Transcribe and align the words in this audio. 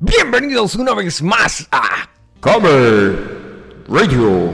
Bienvenidos 0.00 0.74
una 0.74 0.92
vez 0.92 1.22
más 1.22 1.68
a 1.70 2.08
Cover 2.40 3.84
Radio. 3.88 4.50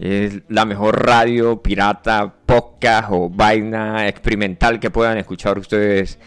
Es 0.00 0.40
la 0.48 0.64
mejor 0.64 1.04
radio 1.04 1.62
pirata, 1.62 2.34
podcast 2.46 3.08
o 3.12 3.28
vaina 3.28 4.08
experimental 4.08 4.80
que 4.80 4.90
puedan 4.90 5.18
escuchar 5.18 5.58
ustedes 5.58 6.18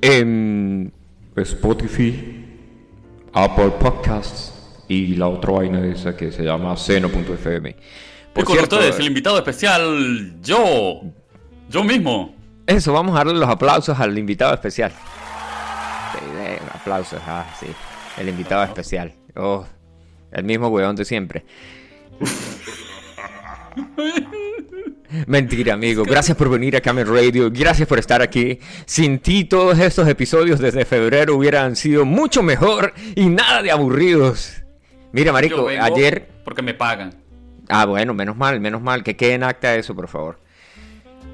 en 0.00 0.92
Spotify, 1.34 2.46
Apple 3.32 3.72
Podcasts 3.80 4.84
y 4.88 5.16
la 5.16 5.26
otra 5.26 5.52
vaina 5.52 5.84
esa 5.84 6.16
que 6.16 6.30
se 6.30 6.44
llama 6.44 6.76
seno.fm. 6.76 7.76
Por 8.32 8.44
con 8.44 8.58
ustedes, 8.58 8.98
el 9.00 9.06
invitado 9.06 9.36
especial, 9.36 10.40
yo. 10.40 11.00
Yo 11.68 11.82
mismo. 11.82 12.36
Eso, 12.66 12.92
vamos 12.92 13.14
a 13.14 13.18
darle 13.18 13.34
los 13.34 13.48
aplausos 13.48 13.98
al 13.98 14.16
invitado 14.16 14.54
especial. 14.54 14.92
Aplausos, 16.82 17.20
ah, 17.28 17.46
sí. 17.60 17.66
El 18.18 18.28
invitado 18.28 18.64
especial. 18.64 19.14
Oh, 19.36 19.64
el 20.32 20.42
mismo 20.42 20.66
weón 20.66 20.96
de 20.96 21.04
siempre. 21.04 21.44
Mentira, 25.26 25.74
amigo. 25.74 26.02
Gracias 26.02 26.36
por 26.36 26.50
venir 26.50 26.74
a 26.74 26.80
Camel 26.80 27.06
Radio. 27.06 27.50
Gracias 27.52 27.86
por 27.86 28.00
estar 28.00 28.20
aquí. 28.20 28.58
Sin 28.84 29.20
ti, 29.20 29.44
todos 29.44 29.78
estos 29.78 30.08
episodios 30.08 30.58
desde 30.58 30.84
febrero 30.84 31.36
hubieran 31.36 31.76
sido 31.76 32.04
mucho 32.04 32.42
mejor 32.42 32.94
y 33.14 33.26
nada 33.28 33.62
de 33.62 33.70
aburridos. 33.70 34.54
Mira, 35.12 35.32
Marico, 35.32 35.68
ayer. 35.68 36.28
Porque 36.44 36.62
me 36.62 36.74
pagan. 36.74 37.14
Ah, 37.68 37.86
bueno, 37.86 38.12
menos 38.12 38.36
mal, 38.36 38.58
menos 38.58 38.82
mal. 38.82 39.04
Que 39.04 39.16
quede 39.16 39.34
en 39.34 39.44
acta 39.44 39.76
eso, 39.76 39.94
por 39.94 40.08
favor. 40.08 40.40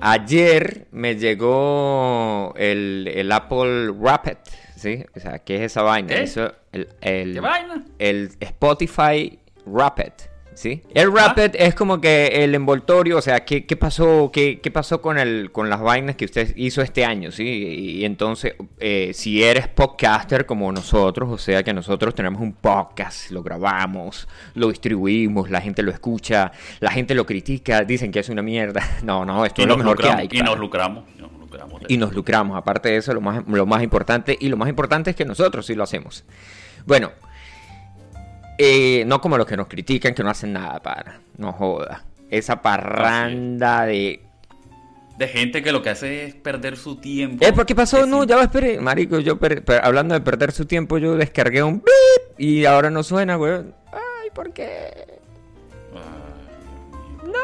Ayer 0.00 0.86
me 0.92 1.16
llegó 1.16 2.52
el, 2.56 3.10
el 3.12 3.32
Apple 3.32 3.92
Rapid, 4.00 4.36
¿sí? 4.78 5.04
O 5.14 5.20
sea, 5.20 5.38
¿qué 5.40 5.56
es 5.56 5.62
esa 5.62 5.82
vaina? 5.82 6.14
Eso, 6.14 6.52
el, 6.72 6.88
el, 7.00 7.34
¿Qué 7.34 7.40
vaina? 7.40 7.84
El 7.98 8.30
Spotify 8.40 9.38
Rapid. 9.66 10.12
¿sí? 10.58 10.82
El 10.92 11.12
Rapid 11.12 11.54
es 11.54 11.74
como 11.74 12.00
que 12.00 12.26
el 12.44 12.54
envoltorio, 12.54 13.18
o 13.18 13.22
sea, 13.22 13.44
¿qué, 13.44 13.64
qué 13.64 13.76
pasó, 13.76 14.30
qué, 14.32 14.60
qué, 14.60 14.70
pasó 14.72 15.00
con, 15.00 15.16
el, 15.16 15.52
con 15.52 15.70
las 15.70 15.80
vainas 15.80 16.16
que 16.16 16.24
usted 16.24 16.52
hizo 16.56 16.82
este 16.82 17.04
año? 17.04 17.30
¿sí? 17.30 17.44
Y, 17.44 18.04
entonces, 18.04 18.54
eh, 18.80 19.12
si 19.14 19.42
eres 19.42 19.68
podcaster 19.68 20.46
como 20.46 20.70
nosotros, 20.72 21.30
o 21.30 21.38
sea 21.38 21.62
que 21.62 21.72
nosotros 21.72 22.14
tenemos 22.14 22.42
un 22.42 22.54
podcast, 22.54 23.30
lo 23.30 23.42
grabamos, 23.42 24.28
lo 24.54 24.68
distribuimos, 24.68 25.48
la 25.48 25.60
gente 25.60 25.82
lo 25.82 25.92
escucha, 25.92 26.50
la 26.80 26.90
gente 26.90 27.14
lo 27.14 27.24
critica, 27.24 27.84
dicen 27.84 28.10
que 28.10 28.18
es 28.20 28.28
una 28.28 28.42
mierda. 28.42 28.82
No, 29.08 29.24
no, 29.24 29.44
esto 29.46 29.62
es 29.62 29.68
lo 29.68 29.76
mejor 29.76 29.96
que 29.96 30.08
hay. 30.08 30.28
Y 30.30 30.40
nos 30.40 30.58
lucramos. 30.58 31.04
Y 31.88 31.96
nos 31.96 32.12
lucramos. 32.12 32.56
Aparte 32.56 32.90
de 32.90 32.96
eso, 32.96 33.14
lo 33.14 33.20
más, 33.20 33.46
lo 33.46 33.66
más 33.66 33.82
importante, 33.82 34.36
y 34.38 34.48
lo 34.48 34.56
más 34.56 34.68
importante 34.68 35.10
es 35.10 35.16
que 35.16 35.24
nosotros 35.24 35.66
sí 35.66 35.74
lo 35.74 35.84
hacemos. 35.84 36.24
Bueno, 36.86 37.12
eh, 38.58 39.04
no 39.06 39.20
como 39.20 39.38
los 39.38 39.46
que 39.46 39.56
nos 39.56 39.68
critican 39.68 40.14
que 40.14 40.22
no 40.24 40.30
hacen 40.30 40.52
nada 40.52 40.80
para. 40.82 41.20
No 41.36 41.52
joda. 41.52 42.04
Esa 42.28 42.60
parranda 42.60 43.86
de. 43.86 44.20
De 45.16 45.28
gente 45.28 45.62
que 45.62 45.72
lo 45.72 45.82
que 45.82 45.90
hace 45.90 46.26
es 46.26 46.34
perder 46.34 46.76
su 46.76 46.96
tiempo. 46.96 47.44
¿Eh? 47.44 47.52
¿Por 47.52 47.66
qué 47.66 47.74
pasó? 47.74 48.06
No, 48.06 48.24
ya 48.24 48.36
va, 48.36 48.44
espere. 48.44 48.80
Marico, 48.80 49.18
yo 49.18 49.38
hablando 49.82 50.14
de 50.14 50.20
perder 50.20 50.52
su 50.52 50.64
tiempo, 50.66 50.98
yo 50.98 51.16
descargué 51.16 51.62
un 51.62 51.82
beep 51.82 52.38
y 52.40 52.64
ahora 52.64 52.90
no 52.90 53.02
suena, 53.02 53.36
weón. 53.36 53.74
Ay, 53.92 54.30
¿por 54.34 54.52
qué? 54.52 55.18
no. 57.24 57.38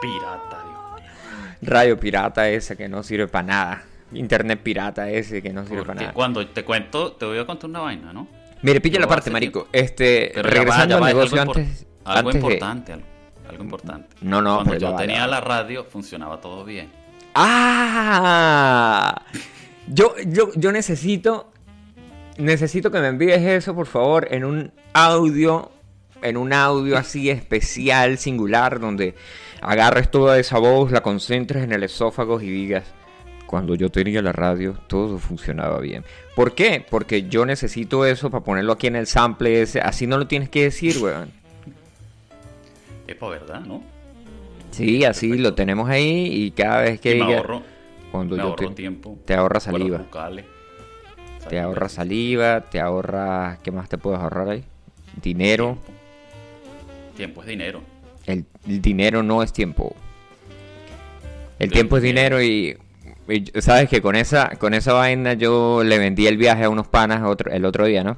Pirata. 0.00 0.47
Radio 1.62 1.98
pirata 1.98 2.48
ese 2.48 2.76
que 2.76 2.88
no 2.88 3.02
sirve 3.02 3.28
para 3.28 3.46
nada. 3.46 3.84
Internet 4.12 4.60
pirata 4.62 5.10
ese 5.10 5.42
que 5.42 5.52
no 5.52 5.66
sirve 5.66 5.82
para 5.82 6.00
nada. 6.00 6.12
Cuando 6.12 6.46
te 6.46 6.64
cuento, 6.64 7.12
te 7.12 7.26
voy 7.26 7.38
a 7.38 7.46
contar 7.46 7.68
una 7.68 7.80
vaina, 7.80 8.12
¿no? 8.12 8.26
Mire, 8.62 8.80
pilla 8.80 8.98
la 9.00 9.06
parte, 9.06 9.30
marico. 9.30 9.68
Este, 9.72 10.32
regresando 10.34 10.96
al 10.96 11.04
negocio 11.04 11.40
algo 11.40 11.52
antes, 11.52 11.86
algo 12.04 12.30
importante, 12.32 12.92
algo, 12.92 13.62
importante. 13.62 14.16
No, 14.20 14.42
no, 14.42 14.56
Cuando 14.56 14.78
yo 14.78 14.96
tenía 14.96 15.26
la 15.26 15.40
radio, 15.40 15.84
funcionaba 15.84 16.40
todo 16.40 16.64
bien. 16.64 16.90
¡Ah! 17.34 19.22
Yo, 19.86 20.14
yo, 20.26 20.50
yo 20.54 20.72
necesito, 20.72 21.52
necesito 22.36 22.90
que 22.90 23.00
me 23.00 23.08
envíes 23.08 23.40
eso, 23.42 23.74
por 23.74 23.86
favor, 23.86 24.26
en 24.30 24.44
un 24.44 24.72
audio, 24.92 25.70
en 26.20 26.36
un 26.36 26.52
audio 26.52 26.96
así 26.98 27.30
especial, 27.30 28.18
singular, 28.18 28.80
donde 28.80 29.14
agarres 29.60 30.10
toda 30.10 30.38
esa 30.38 30.58
voz, 30.58 30.90
la 30.90 31.02
concentres 31.02 31.64
en 31.64 31.72
el 31.72 31.82
esófago 31.82 32.40
y 32.40 32.48
digas, 32.48 32.84
cuando 33.46 33.74
yo 33.74 33.90
tenía 33.90 34.20
la 34.20 34.32
radio, 34.32 34.74
todo 34.86 35.18
funcionaba 35.18 35.80
bien. 35.80 36.04
¿Por 36.36 36.54
qué? 36.54 36.84
Porque 36.88 37.28
yo 37.28 37.46
necesito 37.46 38.04
eso 38.04 38.30
para 38.30 38.44
ponerlo 38.44 38.74
aquí 38.74 38.86
en 38.86 38.96
el 38.96 39.06
sample 39.06 39.62
ese. 39.62 39.80
Así 39.80 40.06
no 40.06 40.18
lo 40.18 40.26
tienes 40.26 40.50
que 40.50 40.64
decir, 40.64 40.98
weón. 40.98 41.30
Es 43.06 43.16
para 43.16 43.32
verdad, 43.32 43.60
¿no? 43.60 43.82
Sí, 44.70 45.04
así 45.04 45.38
lo 45.38 45.54
tenemos 45.54 45.88
ahí 45.88 46.28
y 46.30 46.50
cada 46.50 46.82
vez 46.82 47.00
que 47.00 47.14
diga, 47.14 47.38
ahorro, 47.38 47.62
cuando 48.12 48.36
me 48.36 48.42
yo 48.42 48.48
ahorro 48.50 48.74
tiempo, 48.74 49.18
te 49.24 49.34
ahorra 49.34 49.60
saliva. 49.60 50.04
te 51.48 51.58
ahorra 51.58 51.88
saliva, 51.88 52.60
te 52.60 52.80
ahorra, 52.80 53.58
¿qué 53.62 53.70
más 53.70 53.88
te 53.88 53.96
puedes 53.96 54.20
ahorrar 54.20 54.50
ahí? 54.50 54.64
Dinero. 55.22 55.78
Tiempo, 55.86 57.16
tiempo 57.16 57.40
es 57.40 57.46
dinero. 57.48 57.82
El, 58.28 58.44
el, 58.66 58.80
dinero 58.80 59.22
no 59.22 59.42
es 59.42 59.52
tiempo. 59.52 59.96
El 61.58 61.72
tiempo 61.72 61.96
es 61.96 62.02
dinero 62.02 62.42
y 62.42 62.76
Sabes 63.60 63.90
que 63.90 64.00
con 64.00 64.16
esa, 64.16 64.56
con 64.56 64.72
esa 64.72 64.94
vaina 64.94 65.34
yo 65.34 65.84
le 65.84 65.98
vendí 65.98 66.26
el 66.26 66.38
viaje 66.38 66.64
a 66.64 66.70
unos 66.70 66.88
panas 66.88 67.22
otro, 67.24 67.52
el 67.52 67.66
otro 67.66 67.84
día, 67.84 68.02
¿no? 68.02 68.16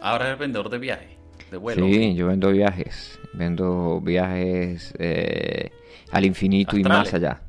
Ahora 0.00 0.26
eres 0.26 0.38
vendedor 0.38 0.70
de 0.70 0.78
viajes, 0.78 1.08
de 1.50 1.56
vuelo. 1.56 1.84
Sí, 1.84 2.14
yo 2.14 2.28
vendo 2.28 2.52
viajes. 2.52 3.18
Vendo 3.32 4.00
viajes 4.00 4.94
eh, 4.98 5.72
al 6.12 6.24
infinito 6.24 6.76
y 6.76 6.84
más 6.84 7.12
allá. 7.14 7.40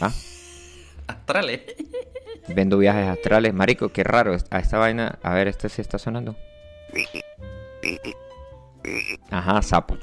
¿Ah? 0.00 0.10
Astrales. 1.06 1.60
Vendo 2.48 2.78
viajes 2.78 3.06
astrales. 3.06 3.54
Marico, 3.54 3.90
qué 3.90 4.02
raro. 4.02 4.36
A 4.50 4.58
esta 4.58 4.78
vaina. 4.78 5.20
A 5.22 5.32
ver, 5.34 5.46
este 5.46 5.68
sí 5.68 5.80
está 5.80 5.98
sonando. 5.98 6.34
Ajá, 9.30 9.62
sapo. 9.62 9.96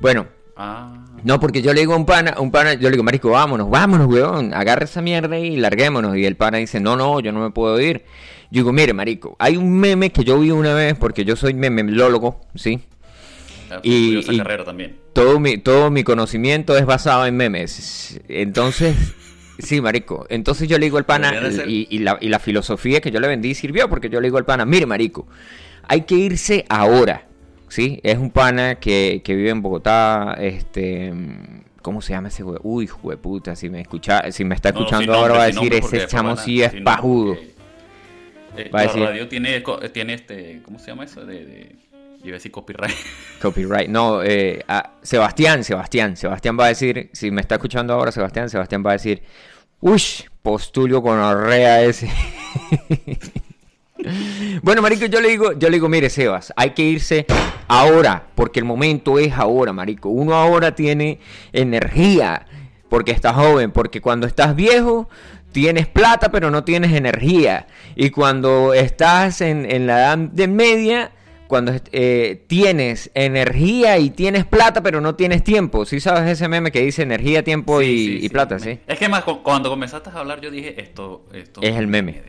Bueno, 0.00 0.26
Ah. 0.56 1.04
No, 1.22 1.38
porque 1.38 1.60
yo 1.60 1.74
le 1.74 1.80
digo 1.80 1.92
a 1.92 1.96
un 1.96 2.06
pana, 2.06 2.36
un 2.38 2.50
pana, 2.50 2.74
yo 2.74 2.88
le 2.88 2.92
digo, 2.92 3.04
marico, 3.04 3.30
vámonos, 3.30 3.68
vámonos, 3.68 4.06
weón, 4.06 4.54
agarra 4.54 4.84
esa 4.84 5.02
mierda 5.02 5.38
y 5.38 5.56
larguémonos. 5.56 6.16
Y 6.16 6.24
el 6.24 6.36
pana 6.36 6.58
dice, 6.58 6.80
no, 6.80 6.96
no, 6.96 7.20
yo 7.20 7.30
no 7.30 7.40
me 7.40 7.50
puedo 7.50 7.78
ir. 7.78 8.04
Yo 8.50 8.60
digo, 8.60 8.72
mire, 8.72 8.94
marico, 8.94 9.36
hay 9.38 9.58
un 9.58 9.78
meme 9.78 10.10
que 10.10 10.24
yo 10.24 10.38
vi 10.40 10.50
una 10.50 10.72
vez, 10.72 10.94
porque 10.94 11.24
yo 11.24 11.36
soy 11.36 11.52
memelólogo, 11.52 12.40
¿sí? 12.54 12.80
Ah, 13.70 13.80
y, 13.82 14.24
carrera 14.38 14.64
también. 14.64 14.96
Todo 15.12 15.38
mi, 15.40 15.58
todo 15.58 15.90
mi 15.90 16.04
conocimiento 16.04 16.76
es 16.76 16.86
basado 16.86 17.26
en 17.26 17.36
memes. 17.36 18.18
Entonces, 18.28 18.96
sí, 19.58 19.82
marico. 19.82 20.26
Entonces 20.30 20.68
yo 20.68 20.78
le 20.78 20.86
digo 20.86 20.96
al 20.96 21.04
pana, 21.04 21.34
y, 21.66 21.86
y, 21.90 21.98
la, 21.98 22.16
y 22.20 22.28
la 22.28 22.38
filosofía 22.38 23.02
que 23.02 23.10
yo 23.10 23.20
le 23.20 23.28
vendí 23.28 23.54
sirvió, 23.54 23.90
porque 23.90 24.08
yo 24.08 24.20
le 24.22 24.28
digo 24.28 24.38
al 24.38 24.46
pana, 24.46 24.64
mire, 24.64 24.86
marico, 24.86 25.26
hay 25.86 26.02
que 26.02 26.14
irse 26.14 26.64
ahora. 26.70 27.26
¿Sí? 27.68 28.00
Es 28.02 28.18
un 28.18 28.30
pana 28.30 28.76
que, 28.76 29.22
vive 29.26 29.50
en 29.50 29.62
Bogotá, 29.62 30.36
este... 30.38 31.12
¿Cómo 31.82 32.02
se 32.02 32.14
llama 32.14 32.28
ese 32.28 32.42
güey? 32.42 32.58
Uy, 32.64 32.90
puta, 33.22 33.54
si 33.54 33.70
me 33.70 33.80
escucha, 33.80 34.32
si 34.32 34.44
me 34.44 34.56
está 34.56 34.70
escuchando 34.70 35.14
ahora 35.14 35.34
va 35.34 35.42
a 35.44 35.46
decir, 35.46 35.72
ese 35.72 36.08
chamo 36.08 36.36
sí 36.36 36.60
es 36.60 36.74
pajudo. 36.82 37.36
Eh, 38.56 38.70
la 38.72 38.86
radio 38.86 39.28
tiene, 39.28 39.62
tiene 39.92 40.14
este, 40.14 40.62
¿cómo 40.64 40.80
se 40.80 40.88
llama 40.88 41.04
eso? 41.04 41.24
De, 41.24 41.44
de... 41.44 41.76
Iba 42.24 42.32
a 42.34 42.38
decir 42.38 42.50
copyright. 42.50 42.96
Copyright. 43.40 43.88
No, 43.88 44.20
eh, 44.22 44.64
Sebastián, 45.02 45.62
Sebastián. 45.62 46.16
Sebastián 46.16 46.58
va 46.58 46.64
a 46.64 46.68
decir, 46.68 47.08
si 47.12 47.30
me 47.30 47.40
está 47.40 47.54
escuchando 47.54 47.94
ahora, 47.94 48.10
Sebastián, 48.10 48.50
Sebastián 48.50 48.82
va 48.84 48.90
a 48.90 48.94
decir, 48.94 49.22
uy, 49.80 50.02
postulio 50.42 51.02
con 51.02 51.20
arrea 51.20 51.82
ese. 51.82 52.10
Bueno, 54.62 54.82
marico, 54.82 55.06
yo 55.06 55.20
le 55.20 55.28
digo, 55.28 55.52
yo 55.52 55.68
le 55.68 55.76
digo, 55.76 55.88
mire, 55.88 56.10
Sebas, 56.10 56.52
hay 56.56 56.70
que 56.70 56.82
irse 56.82 57.26
ahora, 57.68 58.26
porque 58.34 58.60
el 58.60 58.64
momento 58.64 59.18
es 59.18 59.32
ahora, 59.32 59.72
marico. 59.72 60.08
Uno 60.08 60.34
ahora 60.34 60.74
tiene 60.74 61.18
energía, 61.52 62.46
porque 62.88 63.12
está 63.12 63.32
joven, 63.32 63.72
porque 63.72 64.00
cuando 64.00 64.26
estás 64.26 64.54
viejo 64.54 65.08
tienes 65.52 65.86
plata, 65.86 66.30
pero 66.30 66.50
no 66.50 66.64
tienes 66.64 66.92
energía. 66.92 67.66
Y 67.94 68.10
cuando 68.10 68.74
estás 68.74 69.40
en, 69.40 69.86
la 69.86 69.98
edad 69.98 70.18
de 70.18 70.48
media, 70.48 71.12
cuando 71.46 71.72
eh, 71.92 72.44
tienes 72.46 73.10
energía 73.14 73.98
y 73.98 74.10
tienes 74.10 74.44
plata, 74.44 74.82
pero 74.82 75.00
no 75.00 75.14
tienes 75.14 75.42
tiempo. 75.44 75.86
¿Sí 75.86 76.00
sabes 76.00 76.30
ese 76.30 76.48
meme 76.48 76.72
que 76.72 76.82
dice 76.82 77.02
energía, 77.02 77.42
tiempo 77.42 77.80
y, 77.80 78.28
plata? 78.28 78.58
Sí. 78.58 78.80
Es 78.86 78.98
que 78.98 79.08
más 79.08 79.24
cuando 79.24 79.70
comenzaste 79.70 80.10
a 80.10 80.18
hablar, 80.18 80.40
yo 80.42 80.50
dije 80.50 80.78
esto. 80.80 81.24
esto 81.32 81.62
es 81.62 81.76
el 81.76 81.86
meme. 81.86 82.22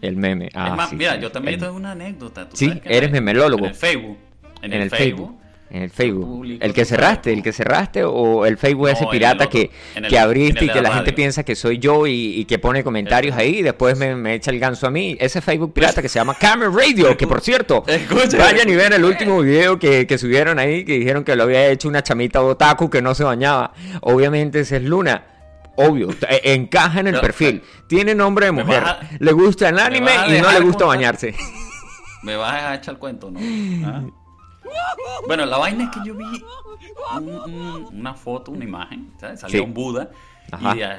El 0.00 0.16
meme. 0.16 0.48
Ah, 0.54 0.74
más, 0.74 0.92
mira, 0.92 1.16
yo 1.16 1.30
también 1.30 1.60
tengo 1.60 1.74
una 1.74 1.92
anécdota. 1.92 2.48
sí, 2.52 2.80
eres 2.84 3.10
memelólogo. 3.10 3.64
En 3.64 3.70
el 3.70 3.76
Facebook. 3.76 4.18
En, 4.62 4.72
el, 4.74 4.90
Facebook, 4.90 5.38
En 5.70 5.82
el 5.82 5.90
Facebook. 5.90 6.58
El 6.60 6.74
que 6.74 6.84
cerraste, 6.84 7.32
el 7.32 7.42
que 7.42 7.52
cerraste 7.52 8.04
o 8.04 8.44
el 8.44 8.58
Facebook 8.58 8.88
ese 8.90 9.06
pirata 9.06 9.48
que, 9.48 9.70
que 10.06 10.18
abriste 10.18 10.66
y 10.66 10.68
que 10.68 10.82
la, 10.82 10.92
gente 10.92 11.14
piensa 11.14 11.44
que 11.44 11.54
soy 11.54 11.78
yo 11.78 12.06
y, 12.06 12.44
que 12.44 12.58
pone 12.58 12.84
comentarios 12.84 13.36
ahí 13.36 13.58
y 13.58 13.62
después 13.62 13.96
me, 13.96 14.34
echa 14.34 14.50
el 14.50 14.58
ganso 14.58 14.86
a 14.86 14.90
mí. 14.90 15.16
Ese 15.18 15.40
Facebook 15.40 15.72
pirata 15.72 16.02
que 16.02 16.08
se 16.08 16.18
llama 16.18 16.34
Camera 16.34 16.70
Radio, 16.70 17.16
que 17.16 17.26
por 17.26 17.40
cierto, 17.40 17.84
vayan 18.38 18.68
y 18.68 18.74
vean 18.74 18.92
el 18.92 19.04
último 19.04 19.40
video 19.40 19.78
que, 19.78 20.06
que, 20.06 20.18
subieron 20.18 20.58
ahí 20.58 20.84
que 20.84 20.98
dijeron 20.98 21.24
que 21.24 21.36
lo 21.36 21.44
había 21.44 21.68
hecho 21.68 21.88
una 21.88 22.02
chamita 22.02 22.42
otaku 22.42 22.90
que 22.90 23.00
no 23.00 23.14
se 23.14 23.24
bañaba. 23.24 23.72
Obviamente 24.02 24.60
ese 24.60 24.76
es 24.76 24.82
Luna. 24.82 25.24
Obvio, 25.88 26.10
e, 26.28 26.54
encaja 26.54 27.00
en 27.00 27.08
el 27.08 27.20
perfil. 27.20 27.62
Tiene 27.86 28.14
nombre 28.14 28.46
de 28.46 28.52
mujer. 28.52 28.84
le 29.18 29.32
gusta 29.32 29.68
el 29.68 29.78
anime 29.78 30.12
y 30.28 30.40
no 30.40 30.50
le 30.52 30.60
gusta 30.60 30.84
bañarse. 30.84 31.34
Me 32.22 32.36
vas 32.36 32.62
a 32.62 32.74
echar 32.74 32.94
el 32.94 33.00
cuento, 33.00 33.30
¿no? 33.30 33.40
¿Ah? 33.86 34.02
Bueno, 35.26 35.46
la 35.46 35.58
vaina 35.58 35.84
es 35.84 35.90
que 35.90 36.00
yo 36.04 36.14
vi 36.14 36.44
una 37.92 38.14
foto, 38.14 38.52
una 38.52 38.64
imagen, 38.64 39.12
¿sabes? 39.18 39.40
Salía 39.40 39.62
un 39.62 39.74
Buda 39.74 40.10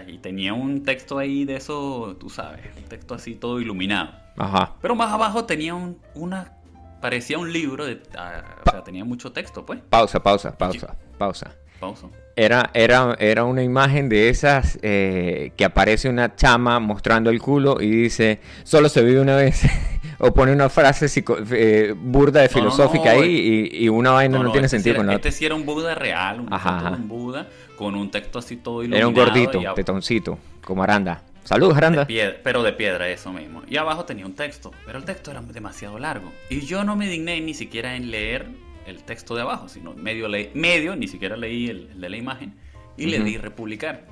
y, 0.08 0.18
tenía 0.20 0.54
un 0.54 0.84
texto 0.84 1.18
ahí 1.18 1.46
de 1.46 1.58
eso, 1.58 2.16
tú 2.20 2.30
sabes, 2.30 2.62
un 2.78 2.84
texto 2.84 3.14
así 3.14 3.36
todo 3.36 3.60
iluminado. 3.60 4.12
Ajá. 4.38 4.76
Pero 4.82 4.96
más 4.96 5.12
abajo 5.12 5.46
tenía 5.46 5.76
una, 6.16 6.54
parecía 7.02 7.38
un 7.38 7.52
libro, 7.52 7.86
de, 7.86 8.02
ah, 8.18 8.44
o 8.66 8.72
sea, 8.72 8.84
tenía 8.84 9.04
mucho 9.06 9.32
texto, 9.32 9.66
pues. 9.66 9.80
Pausa, 9.90 10.22
pausa, 10.22 10.58
pausa, 10.58 10.96
pausa. 11.18 11.56
Pausa. 11.80 12.08
Era, 12.36 12.72
era, 12.74 13.16
era 13.20 13.44
una 13.44 13.62
imagen 13.62 14.08
de 14.08 14.30
esas 14.30 14.80
eh, 14.82 15.52
que 15.58 15.66
aparece 15.66 16.10
una 16.10 16.36
chama 16.36 16.80
mostrando 16.80 17.30
el 17.30 17.42
culo 17.42 17.82
y 17.82 17.90
dice, 17.90 18.40
solo 18.64 18.90
se 18.90 19.04
vive 19.04 19.20
una 19.20 19.36
vez. 19.36 19.64
o 20.20 20.34
pone 20.34 20.52
una 20.54 20.70
frase 20.70 21.08
eh, 21.52 21.96
burda 21.98 22.42
de 22.42 22.50
filosófica 22.50 23.12
ahí 23.12 23.70
y, 23.74 23.90
una 23.90 24.12
vaina 24.12 24.38
no, 24.38 24.52
tiene 24.52 24.66
este 24.66 24.78
sentido 24.78 24.98
con 24.98 25.10
Este 25.10 25.32
sí 25.32 25.46
era 25.46 25.56
un 25.56 25.66
Buda 25.66 25.96
real, 25.96 26.42
un, 26.42 26.54
un 26.54 27.08
Buda 27.08 27.48
con 27.76 27.96
un 27.96 28.12
texto 28.12 28.40
así 28.40 28.58
todo 28.58 28.84
iluminado. 28.84 29.00
Era 29.00 29.08
un 29.08 29.14
gordito, 29.14 29.74
tetoncito, 29.74 30.38
como 30.64 30.84
Aranda. 30.84 31.24
Saludos, 31.44 31.76
Aranda. 31.76 32.08
pero 32.44 32.62
de 32.62 32.74
piedra, 32.74 33.10
eso 33.10 33.34
mismo. 33.34 33.64
Y 33.68 33.78
abajo 33.78 34.06
tenía 34.06 34.26
un 34.26 34.36
texto, 34.36 34.72
pero 34.86 35.00
el 35.00 35.06
texto 35.06 35.32
era 35.32 35.42
demasiado 35.42 35.98
largo. 35.98 36.32
Y 36.50 36.62
yo 36.62 36.84
no 36.84 36.96
me 36.96 37.08
digné 37.08 37.42
ni 37.42 37.56
siquiera 37.56 37.96
en 37.96 38.12
leer 38.12 38.48
el 38.86 39.04
texto 39.04 39.36
de 39.36 39.42
abajo, 39.42 39.70
sino 39.70 39.94
medio, 39.94 40.28
medio 40.54 40.96
ni 40.96 41.08
siquiera 41.08 41.38
leí 41.38 41.68
el, 41.70 42.00
de 42.00 42.10
la 42.10 42.18
imagen, 42.18 42.56
y 42.98 43.06
le 43.06 43.20
di 43.20 43.38
republicar. 43.38 44.06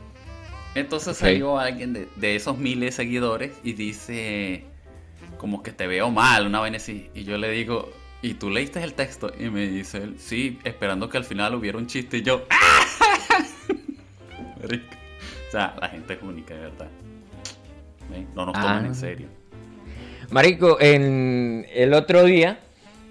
Entonces 0.76 1.18
salió 1.18 1.58
alguien 1.58 1.94
de, 1.94 2.08
de, 2.16 2.36
esos 2.36 2.58
miles 2.58 2.90
de 2.90 3.04
seguidores 3.04 3.54
y 3.64 3.74
dice, 3.74 4.64
como 5.38 5.64
que 5.64 5.72
te 5.72 5.88
veo 5.88 6.12
mal, 6.12 6.46
una 6.46 6.60
vaina 6.60 6.78
así. 6.78 7.10
Y 7.16 7.24
yo 7.24 7.38
le 7.38 7.50
digo, 7.50 7.92
¿y 8.22 8.36
tú 8.36 8.50
leíste 8.50 8.84
el 8.84 8.94
texto? 8.94 9.32
Y 9.40 9.50
me 9.50 9.68
dice 9.68 9.98
él, 9.98 10.16
sí, 10.20 10.60
esperando 10.64 11.10
que 11.10 11.18
al 11.18 11.24
final 11.24 11.56
hubiera 11.56 11.78
un 11.78 11.88
chiste. 11.88 12.18
Y 12.18 12.22
yo, 12.22 12.46
o 14.64 15.52
sea, 15.52 15.76
la 15.80 15.90
gente 15.90 16.14
es 16.14 16.22
única, 16.22 16.54
de 16.54 16.60
verdad. 16.62 16.90
No 18.36 18.46
nos 18.46 18.54
toman 18.54 18.86
en 18.86 18.92
ah. 18.92 18.96
serio. 18.96 19.28
Marico, 20.32 20.78
en 20.80 21.66
el 21.74 21.94
otro 21.94 22.24
día 22.24 22.60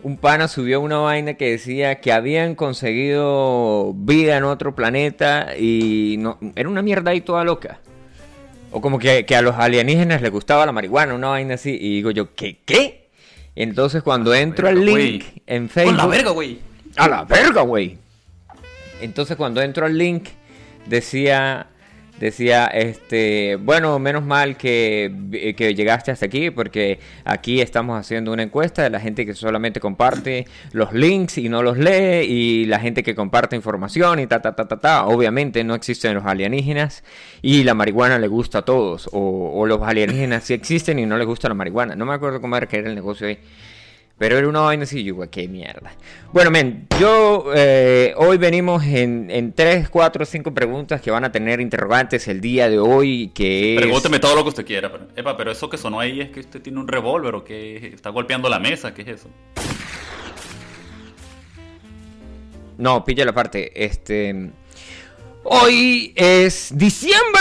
un 0.02 0.16
pana 0.16 0.48
subió 0.48 0.80
una 0.80 0.98
vaina 0.98 1.34
que 1.34 1.50
decía 1.50 2.00
que 2.00 2.12
habían 2.12 2.54
conseguido 2.54 3.92
vida 3.94 4.36
en 4.36 4.44
otro 4.44 4.74
planeta 4.74 5.56
y 5.58 6.16
no, 6.18 6.38
era 6.54 6.68
una 6.68 6.82
mierda 6.82 7.10
ahí 7.10 7.20
toda 7.20 7.44
loca. 7.44 7.80
O 8.70 8.80
como 8.80 8.98
que, 8.98 9.24
a 9.34 9.42
los 9.42 9.56
alienígenas 9.56 10.20
les 10.22 10.30
gustaba 10.30 10.66
la 10.66 10.72
marihuana, 10.72 11.14
una 11.14 11.28
vaina 11.28 11.54
así. 11.54 11.76
Y 11.80 11.96
digo 11.96 12.10
yo, 12.10 12.34
¿qué? 12.34 12.60
¿Qué? 12.64 13.08
Entonces 13.56 14.02
cuando 14.02 14.34
entro 14.34 14.68
al 14.68 14.84
link 14.84 15.24
en 15.46 15.68
Facebook... 15.68 15.94
¡A 15.94 16.04
la 16.04 16.06
verga, 16.06 16.30
güey! 16.30 16.58
¡A 16.96 17.08
la 17.08 17.24
verga, 17.24 17.62
güey! 17.62 17.98
Entonces 19.00 19.36
cuando 19.36 19.62
entro 19.62 19.86
al 19.86 19.96
link 19.96 20.28
decía 20.86 21.66
decía, 22.20 22.66
este, 22.66 23.56
bueno, 23.56 23.98
menos 23.98 24.24
mal 24.24 24.56
que, 24.56 25.54
que, 25.56 25.74
llegaste 25.74 26.10
hasta 26.10 26.26
aquí 26.26 26.50
porque 26.50 26.98
aquí 27.24 27.60
estamos 27.60 27.98
haciendo 27.98 28.32
una 28.32 28.42
encuesta 28.42 28.82
de 28.82 28.90
la 28.90 29.00
gente 29.00 29.24
que 29.24 29.34
solamente 29.34 29.80
comparte 29.80 30.46
los 30.72 30.92
links 30.92 31.38
y 31.38 31.48
no 31.48 31.62
los 31.62 31.78
lee 31.78 32.26
y 32.26 32.64
la 32.66 32.80
gente 32.80 33.02
que 33.02 33.14
comparte 33.14 33.56
información 33.56 34.18
y 34.18 34.26
ta, 34.26 34.42
ta, 34.42 34.54
ta, 34.54 34.66
ta, 34.66 34.78
ta. 34.78 35.06
Obviamente 35.06 35.62
no 35.64 35.74
existen 35.74 36.14
los 36.14 36.24
alienígenas 36.24 37.04
y 37.42 37.64
la 37.64 37.74
marihuana 37.74 38.18
le 38.18 38.28
gusta 38.28 38.58
a 38.58 38.62
todos 38.62 39.08
o, 39.12 39.52
o 39.54 39.66
los 39.66 39.82
alienígenas 39.82 40.44
sí 40.44 40.54
existen 40.54 40.98
y 40.98 41.06
no 41.06 41.16
les 41.16 41.26
gusta 41.26 41.48
la 41.48 41.54
marihuana. 41.54 41.94
No 41.94 42.06
me 42.06 42.14
acuerdo 42.14 42.40
cómo 42.40 42.56
era 42.56 42.66
que 42.66 42.78
era 42.78 42.88
el 42.88 42.94
negocio 42.94 43.26
ahí. 43.26 43.38
Pero 44.18 44.36
era 44.36 44.48
una 44.48 44.60
vaina 44.60 44.82
así, 44.82 45.04
yo, 45.04 45.16
qué 45.30 45.46
mierda. 45.46 45.92
Bueno, 46.32 46.50
men, 46.50 46.88
yo 46.98 47.52
eh, 47.54 48.14
hoy 48.16 48.36
venimos 48.36 48.82
en, 48.84 49.30
en 49.30 49.52
3, 49.52 49.88
4, 49.88 50.24
5 50.24 50.52
preguntas 50.52 51.00
que 51.00 51.12
van 51.12 51.24
a 51.24 51.30
tener 51.30 51.60
interrogantes 51.60 52.26
el 52.26 52.40
día 52.40 52.68
de 52.68 52.80
hoy, 52.80 53.30
que 53.32 53.74
es... 53.74 53.80
Pregúnteme 53.80 54.18
todo 54.18 54.34
lo 54.34 54.42
que 54.42 54.48
usted 54.48 54.66
quiera. 54.66 54.90
Pero, 54.90 55.06
epa, 55.14 55.36
pero 55.36 55.52
eso 55.52 55.70
que 55.70 55.78
sonó 55.78 56.00
ahí 56.00 56.20
es 56.20 56.30
que 56.30 56.40
usted 56.40 56.60
tiene 56.60 56.80
un 56.80 56.88
revólver 56.88 57.36
o 57.36 57.44
que 57.44 57.76
está 57.94 58.10
golpeando 58.10 58.48
la 58.48 58.58
mesa, 58.58 58.92
¿qué 58.92 59.02
es 59.02 59.08
eso? 59.08 59.28
No, 62.76 63.04
pilla 63.04 63.24
la 63.24 63.32
parte, 63.32 63.70
este... 63.84 64.50
Hoy 65.44 66.12
es 66.16 66.72
diciembre. 66.76 67.40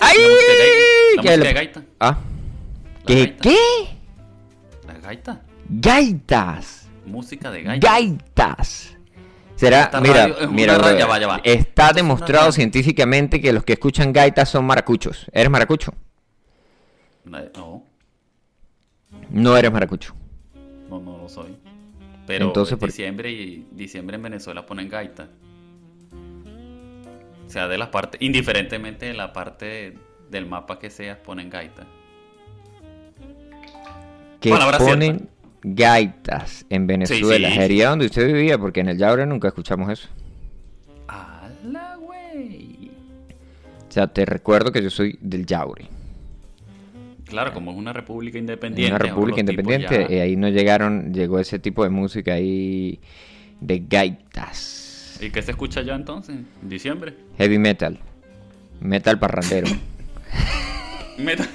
¡Ay! 0.00 0.18
La 1.16 1.22
música, 1.22 1.52
gaita. 1.52 1.84
¿Ah? 2.00 2.18
¿Qué? 3.06 3.36
¿Qué? 3.40 3.56
Gaita. 5.02 5.42
Gaitas. 5.68 6.88
Música 7.04 7.50
de 7.50 7.62
gaitas. 7.62 7.90
Gaitas. 7.90 8.96
Será, 9.56 9.90
mira, 10.00 10.28
mira, 10.48 11.40
está 11.44 11.92
demostrado 11.92 12.50
científicamente 12.52 13.40
que 13.40 13.52
los 13.52 13.64
que 13.64 13.74
escuchan 13.74 14.12
gaitas 14.12 14.48
son 14.48 14.64
maracuchos. 14.64 15.26
¿Eres 15.32 15.50
maracucho? 15.50 15.92
No. 17.24 17.84
No 19.30 19.56
eres 19.56 19.72
maracucho. 19.72 20.14
No, 20.88 21.00
no 21.00 21.18
lo 21.18 21.28
soy. 21.28 21.56
Pero 22.26 22.46
Entonces, 22.46 22.78
diciembre 22.78 23.30
y 23.30 23.66
diciembre 23.70 24.16
en 24.16 24.22
Venezuela 24.22 24.66
ponen 24.66 24.88
gaita. 24.88 25.28
O 27.46 27.50
sea, 27.50 27.68
de 27.68 27.78
las 27.78 27.88
partes, 27.88 28.20
indiferentemente 28.20 29.06
de 29.06 29.14
la 29.14 29.32
parte 29.32 29.98
del 30.30 30.46
mapa 30.46 30.78
que 30.78 30.90
seas, 30.90 31.18
ponen 31.18 31.50
gaita 31.50 31.86
que 34.42 34.54
ponen 34.78 35.28
gaitas 35.62 36.66
en 36.68 36.86
Venezuela. 36.86 37.50
Sería 37.54 37.90
donde 37.90 38.06
usted 38.06 38.26
vivía, 38.26 38.58
porque 38.58 38.80
en 38.80 38.88
el 38.88 38.98
Yaure 38.98 39.24
nunca 39.26 39.48
escuchamos 39.48 39.90
eso. 39.90 40.08
¡Hala, 41.08 41.96
güey! 42.00 42.90
O 43.88 43.92
sea, 43.92 44.08
te 44.08 44.24
recuerdo 44.24 44.72
que 44.72 44.82
yo 44.82 44.90
soy 44.90 45.18
del 45.20 45.46
Yaure. 45.46 45.88
Claro, 47.24 47.54
como 47.54 47.70
es 47.70 47.78
una 47.78 47.92
república 47.94 48.36
independiente. 48.36 48.94
Una 48.94 48.98
república 48.98 49.40
independiente, 49.40 50.06
y 50.10 50.16
ahí 50.16 50.36
no 50.36 50.50
llegaron, 50.50 51.14
llegó 51.14 51.38
ese 51.38 51.58
tipo 51.58 51.82
de 51.82 51.88
música 51.88 52.34
ahí 52.34 53.00
de 53.60 53.82
gaitas. 53.88 55.18
¿Y 55.20 55.30
qué 55.30 55.40
se 55.40 55.52
escucha 55.52 55.80
ya 55.82 55.94
entonces? 55.94 56.36
¿En 56.62 56.68
diciembre? 56.68 57.14
Heavy 57.38 57.58
metal. 57.58 57.98
Metal 58.80 59.18
parrandero. 59.18 59.68
metal. 61.18 61.48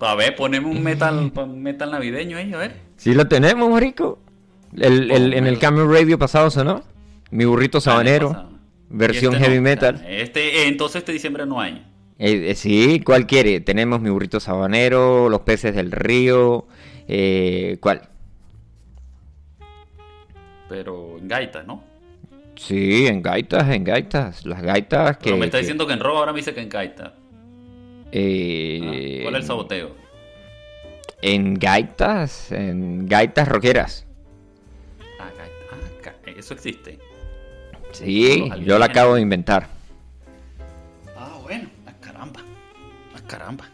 A 0.00 0.14
ver, 0.14 0.36
ponemos 0.36 0.74
un 0.74 0.82
metal, 0.82 1.32
metal 1.54 1.90
navideño 1.90 2.36
ahí, 2.36 2.52
a 2.52 2.58
ver. 2.58 2.76
Sí 2.96 3.14
lo 3.14 3.26
tenemos, 3.28 3.70
marico. 3.70 4.18
El, 4.76 5.10
el, 5.10 5.32
en 5.32 5.46
el 5.46 5.58
cambio 5.58 5.86
radio 5.86 6.18
pasado 6.18 6.50
sonó. 6.50 6.82
Mi 7.30 7.44
burrito 7.44 7.80
sabanero. 7.80 8.50
Versión 8.88 9.34
este 9.34 9.46
heavy 9.46 9.60
metal. 9.60 10.04
Este, 10.08 10.68
entonces 10.68 11.00
este 11.00 11.12
diciembre 11.12 11.46
no 11.46 11.60
hay. 11.60 11.84
Eh, 12.18 12.50
eh, 12.50 12.54
sí, 12.54 13.00
¿cuál 13.04 13.26
quiere? 13.26 13.60
Tenemos 13.60 14.00
mi 14.00 14.10
burrito 14.10 14.38
sabanero, 14.38 15.28
los 15.28 15.40
peces 15.40 15.74
del 15.74 15.90
río. 15.90 16.66
Eh, 17.08 17.78
¿Cuál? 17.80 18.02
Pero 20.68 21.18
en 21.18 21.28
gaitas, 21.28 21.66
¿no? 21.66 21.82
Sí, 22.56 23.06
en 23.06 23.22
gaitas, 23.22 23.68
en 23.68 23.84
gaitas. 23.84 24.46
Las 24.46 24.62
gaitas 24.62 25.18
que. 25.18 25.24
Pero 25.24 25.36
me 25.36 25.46
está 25.46 25.58
diciendo 25.58 25.86
que 25.86 25.92
en 25.92 26.00
robo 26.00 26.18
ahora 26.18 26.32
me 26.32 26.38
dice 26.38 26.54
que 26.54 26.60
en 26.60 26.68
gaitas. 26.68 27.12
Eh, 28.12 29.20
¿Cuál 29.22 29.34
es 29.34 29.40
el 29.42 29.46
saboteo? 29.46 29.90
En 31.22 31.54
gaitas, 31.54 32.52
en 32.52 33.06
gaitas 33.06 33.48
rockeras. 33.48 34.06
Ah, 35.18 35.30
ah 35.72 36.30
eso 36.36 36.54
existe. 36.54 36.98
Sí, 37.92 38.50
yo 38.62 38.78
la 38.78 38.86
acabo 38.86 39.14
de 39.14 39.22
inventar. 39.22 39.68
Ah, 41.16 41.38
bueno, 41.42 41.68
ah, 41.86 41.92
caramba. 42.00 42.40
A 42.40 43.18
ah, 43.18 43.22
caramba. 43.26 43.64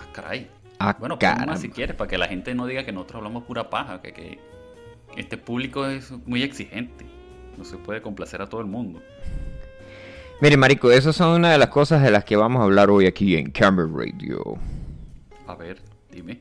A 0.00 0.12
caray. 0.12 0.48
A 0.78 0.94
bueno, 0.94 1.18
caramba. 1.18 1.56
si 1.56 1.68
quieres, 1.68 1.94
para 1.94 2.08
que 2.08 2.18
la 2.18 2.26
gente 2.26 2.54
no 2.54 2.66
diga 2.66 2.84
que 2.84 2.92
nosotros 2.92 3.18
hablamos 3.18 3.44
pura 3.44 3.70
paja, 3.70 4.02
que, 4.02 4.12
que 4.12 4.38
este 5.16 5.36
público 5.36 5.86
es 5.86 6.10
muy 6.26 6.42
exigente. 6.42 7.06
No 7.56 7.64
se 7.64 7.76
puede 7.76 8.02
complacer 8.02 8.42
a 8.42 8.48
todo 8.48 8.60
el 8.60 8.66
mundo. 8.66 9.00
Mire, 10.40 10.56
Marico, 10.56 10.90
esas 10.90 11.14
son 11.14 11.36
una 11.36 11.52
de 11.52 11.58
las 11.58 11.68
cosas 11.68 12.02
de 12.02 12.10
las 12.10 12.24
que 12.24 12.36
vamos 12.36 12.60
a 12.60 12.64
hablar 12.64 12.90
hoy 12.90 13.06
aquí 13.06 13.36
en 13.36 13.50
Camera 13.52 13.88
Radio. 13.94 14.58
A 15.46 15.54
ver, 15.54 15.80
dime. 16.10 16.40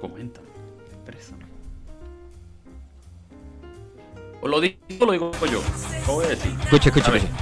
Comenta. 0.00 0.40
Exprésame. 0.90 1.44
O 4.40 4.48
lo 4.48 4.60
digo, 4.60 4.76
o 5.00 5.04
lo 5.04 5.12
digo 5.12 5.32
yo. 5.50 5.60
¿Cómo 6.06 6.18
voy 6.18 6.26
a 6.26 6.28
decir? 6.30 6.52
Escucha, 6.62 6.88
escucha, 6.88 7.12
A 7.12 7.16
escucha. 7.16 7.32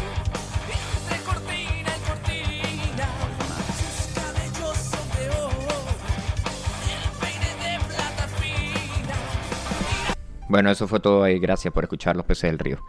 Bueno, 10.49 10.69
eso 10.69 10.89
fue 10.89 10.99
todo 10.99 11.23
ahí. 11.23 11.39
Gracias 11.39 11.73
por 11.73 11.85
escuchar 11.85 12.17
Los 12.17 12.27
Peces 12.27 12.51
del 12.51 12.59
Río. 12.59 12.81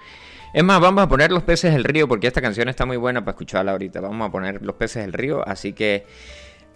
Es 0.54 0.64
más, 0.64 0.82
vamos 0.82 1.04
a 1.04 1.08
poner 1.08 1.32
Los 1.32 1.44
Peces 1.44 1.74
del 1.74 1.86
Río 1.86 2.08
porque 2.08 2.28
esta 2.28 2.42
canción 2.42 2.68
está 2.68 2.86
muy 2.86 2.98
buena 2.98 3.22
para 3.22 3.32
escucharla 3.32 3.72
ahorita. 3.72 4.02
Vamos 4.02 4.28
a 4.28 4.32
poner 4.32 4.62
Los 4.62 4.76
Peces 4.76 5.04
del 5.04 5.14
Río, 5.14 5.48
así 5.48 5.72
que 5.72 6.06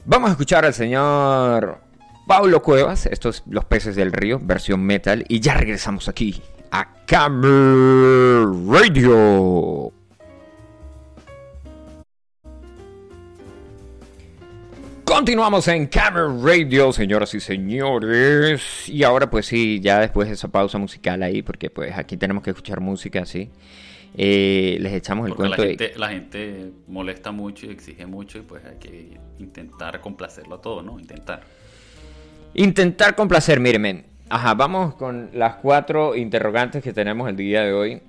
vamos 0.05 0.29
a 0.29 0.31
escuchar 0.31 0.63
al 0.63 0.73
señor 0.73 1.79
Pablo 2.25 2.61
Cuevas. 2.61 3.05
Estos 3.05 3.43
Los 3.47 3.65
Peces 3.65 3.95
del 3.95 4.13
Río, 4.13 4.39
versión 4.41 4.81
metal. 4.81 5.25
Y 5.27 5.41
ya 5.41 5.55
regresamos 5.55 6.07
aquí 6.07 6.41
a 6.71 7.05
Camera 7.05 8.45
Radio. 8.69 9.91
Continuamos 15.15 15.65
en 15.69 15.87
Camera 15.87 16.27
Radio, 16.43 16.91
señoras 16.91 17.33
y 17.33 17.39
señores. 17.39 18.89
Y 18.89 19.01
ahora 19.03 19.29
pues 19.29 19.45
sí, 19.45 19.79
ya 19.79 20.01
después 20.01 20.27
de 20.27 20.33
esa 20.33 20.49
pausa 20.49 20.77
musical 20.77 21.23
ahí, 21.23 21.41
porque 21.41 21.69
pues 21.69 21.97
aquí 21.97 22.17
tenemos 22.17 22.43
que 22.43 22.49
escuchar 22.49 22.81
música 22.81 23.21
así. 23.21 23.49
eh, 24.17 24.75
les 24.81 24.91
echamos 24.91 25.27
el 25.27 25.33
Porque 25.33 25.49
la 25.49 25.55
cuento 25.55 25.61
de... 25.61 25.69
gente, 25.69 25.97
la 25.97 26.09
gente 26.09 26.71
molesta 26.89 27.31
mucho 27.31 27.65
y 27.65 27.69
exige 27.69 28.05
mucho 28.05 28.39
y 28.39 28.41
pues 28.41 28.65
hay 28.65 28.75
que 28.75 29.17
intentar 29.39 30.01
complacerlo 30.01 30.55
a 30.55 30.61
todo, 30.61 30.81
¿no? 30.81 30.99
Intentar. 30.99 31.43
Intentar 32.53 33.15
complacer, 33.15 33.61
mire, 33.61 33.79
men. 33.79 34.05
Ajá, 34.27 34.53
vamos 34.53 34.95
con 34.95 35.29
las 35.33 35.55
cuatro 35.55 36.17
interrogantes 36.17 36.83
que 36.83 36.91
tenemos 36.91 37.29
el 37.29 37.37
día 37.37 37.61
de 37.61 37.71
hoy. 37.71 38.01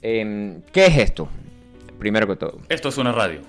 Em, 0.00 0.62
¿Qué 0.72 0.86
es 0.86 0.98
esto? 0.98 1.28
Primero 1.98 2.28
que 2.28 2.36
todo. 2.36 2.60
Esto 2.68 2.90
es 2.90 2.98
una 2.98 3.10
radio. 3.10 3.40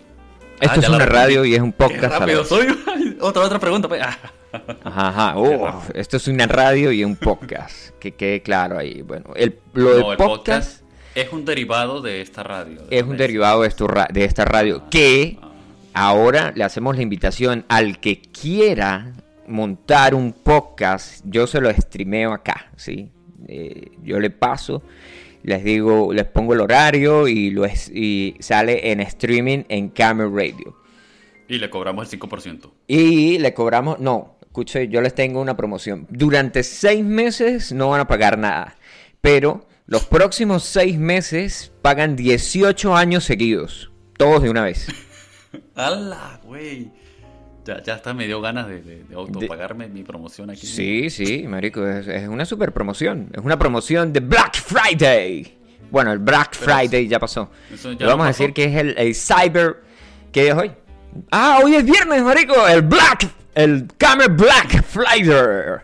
Esto 0.64 0.74
Ah, 0.76 0.80
es 0.80 0.82
ya 0.84 0.90
la 0.90 0.96
una 0.98 1.06
radio 1.06 1.46
y 1.46 1.56
es 1.56 1.62
un 1.62 1.74
podcast. 1.74 2.20
rápido 2.20 2.44
soy. 2.46 2.68
otra, 3.20 3.44
otra 3.44 3.60
pregunta. 3.60 3.88
pues. 3.88 4.02
Ah. 4.02 4.18
Ajá, 4.84 5.08
ajá. 5.10 5.34
Oh, 5.38 5.82
esto 5.94 6.18
es 6.18 6.28
una 6.28 6.46
radio 6.48 6.92
y 6.92 7.04
un 7.04 7.16
podcast. 7.16 7.90
que 8.00 8.14
quede 8.14 8.42
claro 8.42 8.78
ahí. 8.78 9.02
Bueno, 9.02 9.34
el, 9.36 9.60
lo 9.74 9.92
del 9.92 10.02
No, 10.02 10.12
el 10.12 10.18
podcast, 10.18 10.80
podcast 10.80 10.84
es 11.16 11.32
un 11.34 11.46
derivado 11.46 12.02
de 12.02 12.22
esta 12.22 12.44
radio. 12.44 12.82
de 12.84 12.98
es 12.98 13.04
un 13.04 13.18
derivado 13.18 13.62
de, 13.62 13.68
esto 13.68 13.88
esta 14.14 14.46
radio. 14.46 14.84
Que 14.90 15.38
ahora 15.94 16.52
le 16.56 16.64
hacemos 16.64 16.96
la 16.96 17.02
invitación 17.02 17.66
al 17.68 18.00
que 18.00 18.22
quiera 18.22 19.14
montar 19.48 20.16
un 20.16 20.34
podcast. 20.34 21.22
Yo 21.26 21.48
se 21.48 21.60
lo 21.62 21.72
streameo 21.72 22.32
acá, 22.34 22.72
¿sí? 22.76 23.10
Eh, 23.48 23.92
yo 24.04 24.20
le 24.20 24.30
paso, 24.30 24.82
les 25.44 25.64
digo, 25.64 26.12
les 26.14 26.26
pongo 26.26 26.54
el 26.54 26.62
horario 26.62 27.28
y, 27.28 27.52
lo 27.52 27.66
es- 27.66 27.90
y 27.94 28.36
sale 28.40 28.92
en 28.92 29.00
streaming 29.02 29.64
en 29.70 29.90
Camera 29.90 30.30
Radio. 30.34 30.78
Y 31.48 31.60
le 31.60 31.70
cobramos 31.70 32.12
el 32.12 32.20
5%. 32.20 32.72
Y 32.88 33.38
le 33.40 33.54
cobramos, 33.54 34.00
no, 34.00 34.38
escuche, 34.42 34.88
yo 34.88 35.02
les 35.02 35.14
tengo 35.14 35.42
una 35.42 35.56
promoción. 35.58 36.08
Durante 36.10 36.64
seis 36.64 37.04
meses 37.04 37.72
no 37.74 37.90
van 37.90 38.02
a 38.02 38.08
pagar 38.08 38.38
nada, 38.38 38.76
pero 39.22 39.68
los 39.86 40.06
próximos 40.06 40.64
seis 40.64 40.98
meses 40.98 41.72
pagan 41.82 42.16
18 42.16 42.96
años 42.96 43.26
seguidos, 43.26 43.92
todos 44.18 44.42
de 44.42 44.50
una 44.50 44.64
vez. 44.64 44.88
¡Hala, 45.76 46.40
güey! 46.46 46.92
Ya, 47.66 47.82
ya 47.82 47.94
hasta 47.96 48.14
me 48.14 48.26
dio 48.28 48.42
ganas 48.42 48.68
de, 48.68 48.82
de, 48.82 49.04
de 49.06 49.16
autopagarme 49.16 49.88
mi 49.88 50.04
promoción 50.04 50.50
aquí. 50.50 50.68
Sí, 50.68 51.10
sí, 51.10 51.46
marico, 51.48 51.88
es, 51.88 52.08
es 52.08 52.28
una 52.28 52.46
super 52.46 52.74
promoción. 52.74 53.30
Es 53.34 53.44
una 53.44 53.58
promoción 53.58 54.12
de 54.12 54.20
Black 54.20 54.56
Friday. 54.58 55.58
Bueno, 55.90 56.12
el 56.12 56.20
Black 56.20 56.58
Pero 56.60 56.66
Friday 56.76 57.08
ya 57.08 57.20
pasó. 57.20 57.50
eso 57.74 57.94
ya 57.94 58.08
vamos 58.08 58.26
a 58.26 58.28
decir 58.30 58.52
que 58.54 58.66
es 58.66 58.76
el, 58.76 58.98
el 58.98 59.16
Cyber... 59.16 59.82
¿Qué 60.32 60.48
es 60.50 60.54
hoy? 60.56 60.72
Ah, 61.32 61.60
hoy 61.64 61.76
es 61.76 61.86
viernes, 61.86 62.22
marico. 62.24 62.68
El 62.68 62.82
Black... 62.82 63.30
El 63.56 63.88
Camera 63.98 64.34
Black 64.34 64.84
Friday. 64.84 65.80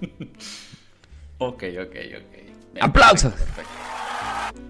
Ok, 1.42 1.62
ok, 1.80 1.96
ok. 2.18 2.80
Aplausos. 2.82 3.32
perfecto, 3.32 3.70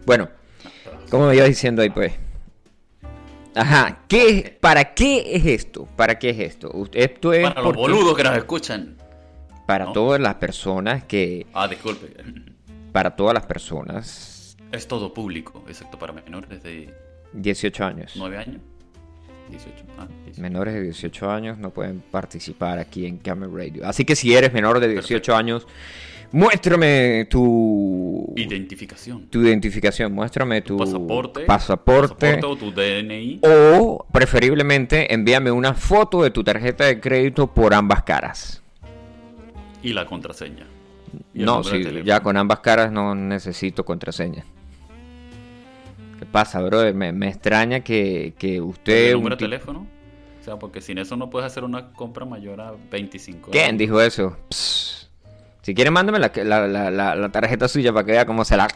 Bueno, 0.07 0.29
perfecto. 0.63 1.11
como 1.11 1.27
me 1.29 1.35
iba 1.37 1.45
diciendo 1.47 1.83
ahí, 1.83 1.91
pues. 1.91 2.13
Ajá, 3.55 4.03
¿qué, 4.09 4.57
¿para 4.61 4.95
qué 4.95 5.35
es 5.37 5.45
esto? 5.47 5.87
¿Para 5.97 6.19
qué 6.19 6.31
es 6.31 6.39
esto? 6.39 6.73
Esto 6.93 7.33
es 7.33 7.49
Para 7.49 7.63
los 7.63 7.75
boludos 7.75 8.17
que 8.17 8.23
nos 8.25 8.37
escuchan. 8.37 8.97
para 9.67 9.87
¿no? 9.87 9.93
todas 9.93 10.21
las 10.21 10.37
personas 10.37 11.05
que, 11.05 11.47
Ah, 11.53 11.67
disculpe. 11.69 12.15
para 12.93 13.17
todas 13.17 13.35
las 13.35 13.47
personas, 13.47 14.57
Es 14.73 14.87
todo 14.87 15.13
público, 15.13 15.65
excepto 15.69 15.99
para 15.99 16.13
menores 16.13 16.63
de 16.63 16.95
18 17.33 17.85
años. 17.85 18.13
9 18.17 18.37
años. 18.39 18.61
18. 19.51 19.85
Ah, 19.99 20.07
18. 20.27 20.41
Menores 20.41 20.75
de 20.75 20.83
18 20.83 21.29
años 21.29 21.59
no 21.59 21.71
pueden 21.71 22.01
participar 22.01 22.79
aquí 22.79 23.05
en 23.05 23.19
Camera 23.19 23.51
Radio. 23.53 23.85
Así 23.85 24.05
que 24.05 24.15
si 24.15 24.33
eres 24.33 24.53
menor 24.53 24.79
de 24.79 24.87
18 24.87 25.09
Perfecto. 25.09 25.37
años, 25.37 25.67
muéstrame 26.33 27.27
tu 27.29 28.33
Identificación. 28.37 29.27
tu 29.29 29.43
identificación, 29.43 30.13
muéstrame 30.13 30.63
tu 30.63 30.77
pasaporte, 30.77 31.45
pasaporte 31.45 32.15
pasaporte 32.15 32.47
o 32.47 32.57
tu 32.57 32.73
DNI. 32.73 33.41
o 33.43 34.07
preferiblemente 34.13 35.13
envíame 35.13 35.51
una 35.51 35.75
foto 35.75 36.23
de 36.23 36.31
tu 36.31 36.45
tarjeta 36.45 36.85
de 36.85 37.01
crédito 37.01 37.49
por 37.53 37.75
ambas 37.75 38.03
caras. 38.05 38.63
y 39.83 39.93
la 39.93 40.07
contraseña. 40.07 40.67
Y 41.35 41.43
No, 41.43 41.65
sí, 41.65 41.83
ya 42.05 42.21
con 42.21 42.37
ambas 42.37 42.61
caras 42.61 42.93
no 42.93 43.15
necesito 43.15 43.85
contraseña. 43.85 44.45
¿Qué 46.19 46.27
pasa, 46.27 46.61
brother? 46.61 46.95
Me, 46.95 47.13
me 47.13 47.29
extraña 47.29 47.81
que, 47.81 48.35
que 48.39 48.61
usted... 48.61 49.09
¿El 49.09 49.15
número 49.15 49.37
de 49.37 49.41
teléfono? 49.41 49.87
O 50.39 50.45
sea, 50.45 50.59
porque 50.59 50.81
sin 50.83 50.99
eso 50.99 51.17
no 51.17 51.31
puedes 51.31 51.47
hacer 51.47 51.65
una 51.65 51.93
compra 51.93 52.25
mayor 52.27 52.61
a 52.61 52.75
25 52.91 53.51
¿Quién 53.51 53.79
dijo 53.79 54.01
eso? 54.01 54.37
Psst. 54.51 55.00
Si 55.63 55.75
quiere, 55.75 55.91
mándame 55.91 56.19
la, 56.19 56.31
la, 56.91 57.15
la, 57.17 57.29
tarjeta 57.31 57.69
suya 57.69 57.93
para 57.93 58.05
que 58.07 58.13
vea 58.13 58.25
cómo 58.27 58.45
se 58.45 58.57
la... 58.57 58.69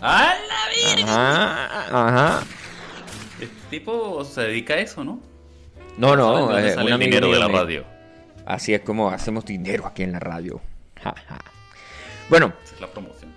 ¡A 0.00 0.34
la 0.34 0.92
virgen! 0.92 1.08
Ajá, 1.08 2.08
ajá. 2.08 2.42
Este 3.40 3.54
tipo 3.70 4.24
se 4.24 4.40
dedica 4.42 4.74
a 4.74 4.78
eso, 4.78 5.04
¿no? 5.04 5.20
No, 5.96 6.08
¿Sabes 6.08 6.18
de 6.18 6.24
no, 6.24 6.58
es 6.58 6.74
sale 6.74 6.86
un 6.86 6.92
amigo 6.94 7.10
dinero 7.10 7.32
de 7.32 7.38
la 7.38 7.48
radio. 7.48 7.84
Así 8.46 8.74
es 8.74 8.80
como 8.80 9.10
hacemos 9.10 9.44
dinero 9.44 9.86
aquí 9.86 10.02
en 10.02 10.12
la 10.12 10.20
radio. 10.20 10.60
Ja, 11.02 11.14
ja. 11.28 11.38
Bueno, 12.28 12.52
Esa 12.64 12.74
es 12.74 12.80
la 12.80 12.86
promoción. 12.88 13.32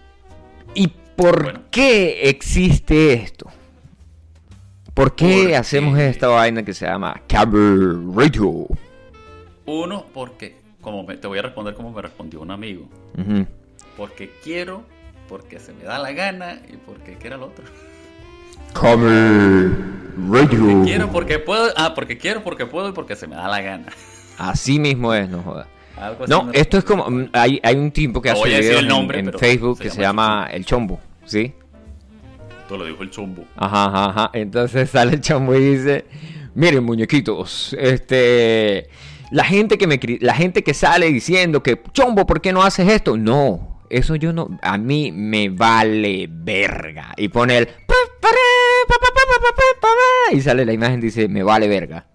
¿y 0.74 0.88
por 0.88 1.44
Bueno. 1.44 1.62
qué 1.72 2.30
existe 2.30 3.14
esto? 3.14 3.46
¿Por 4.94 5.16
qué 5.16 5.42
Porque- 5.44 5.56
hacemos 5.56 5.98
esta 6.00 6.28
vaina 6.28 6.64
que 6.64 6.74
se 6.74 6.86
llama 6.88 7.22
Camera 7.28 7.94
Radio? 8.16 8.68
Uno, 9.66 10.06
porque, 10.14 10.57
como 10.82 11.04
me- 11.04 11.18
te 11.18 11.28
voy 11.28 11.40
a 11.40 11.42
responder 11.42 11.74
como 11.74 11.92
me 11.92 12.02
respondió 12.02 12.42
un 12.42 12.52
amigo. 12.52 12.88
Porque 13.98 14.32
quiero, 14.44 14.84
porque 15.28 15.60
se 15.60 15.74
me 15.74 15.84
da 15.84 16.00
la 16.00 16.12
gana 16.12 16.62
y 16.72 16.78
porque 16.78 17.18
¿qué 17.18 17.28
era 17.28 17.36
el 17.38 17.44
otro? 17.44 17.66
Camera 18.74 19.72
Radio. 20.30 20.84
Quiero 20.84 21.12
porque 21.12 21.40
puedo, 21.40 21.72
ah, 21.76 21.94
porque 21.96 22.18
quiero, 22.18 22.44
porque 22.44 22.66
puedo 22.66 22.90
y 22.90 22.92
porque 22.92 23.16
se 23.16 23.28
me 23.28 23.36
da 23.36 23.48
la 23.48 23.62
gana. 23.62 23.88
Así 24.38 24.80
mismo 24.80 25.14
es, 25.14 25.30
no 25.30 25.42
joda. 25.42 25.68
Algo 25.98 26.24
así 26.26 26.32
No, 26.32 26.50
esto 26.54 26.78
es 26.78 26.84
como. 26.84 27.10
mm, 27.10 27.30
Hay, 27.34 27.60
hay 27.64 27.76
un 27.76 27.92
tipo 27.92 28.22
que 28.22 28.30
No 28.32 28.36
hace 28.36 28.60
videos 28.60 28.82
el 28.82 28.88
nombre, 28.88 29.20
en, 29.20 29.34
Facebook 29.34 29.78
se 29.78 29.84
que 29.86 29.90
se 29.90 30.02
llama 30.02 30.48
El 30.52 30.64
Chombo, 30.66 31.00
¿sí? 31.26 31.54
Esto 32.62 32.78
lo 32.78 32.86
dijo 32.86 33.02
el 33.02 33.10
chumbo. 33.10 33.46
Ajá, 33.56 33.86
ajá, 33.86 34.06
ajá. 34.10 34.30
Entonces 34.34 34.90
sale 34.92 35.14
el 35.16 35.22
chombo 35.22 35.56
y 35.56 35.60
dice, 35.78 36.06
miren 36.54 36.84
muñequitos, 36.84 37.76
este, 37.80 38.90
la 39.32 39.44
gente 39.44 39.78
que 39.78 39.88
me, 39.88 40.00
la 40.22 40.34
gente 40.34 40.64
que 40.64 40.74
sale 40.74 41.08
diciendo 41.08 41.64
que, 41.64 41.82
chombo, 41.92 42.26
¿por 42.26 42.42
qué 42.42 42.54
no 42.54 42.64
haces 42.64 42.90
esto? 42.90 43.18
No, 43.18 43.82
eso 43.90 44.16
yo 44.16 44.34
no, 44.34 44.58
a 44.62 44.78
mí 44.78 45.12
me 45.12 45.50
vale 45.50 46.28
verga. 46.30 47.14
Y 47.18 47.30
pone 47.30 47.58
el, 47.58 47.70
y 50.32 50.42
sale 50.42 50.66
la 50.66 50.74
imagen 50.74 51.02
dice, 51.02 51.28
me 51.28 51.44
vale 51.44 51.68
verga. 51.68 52.06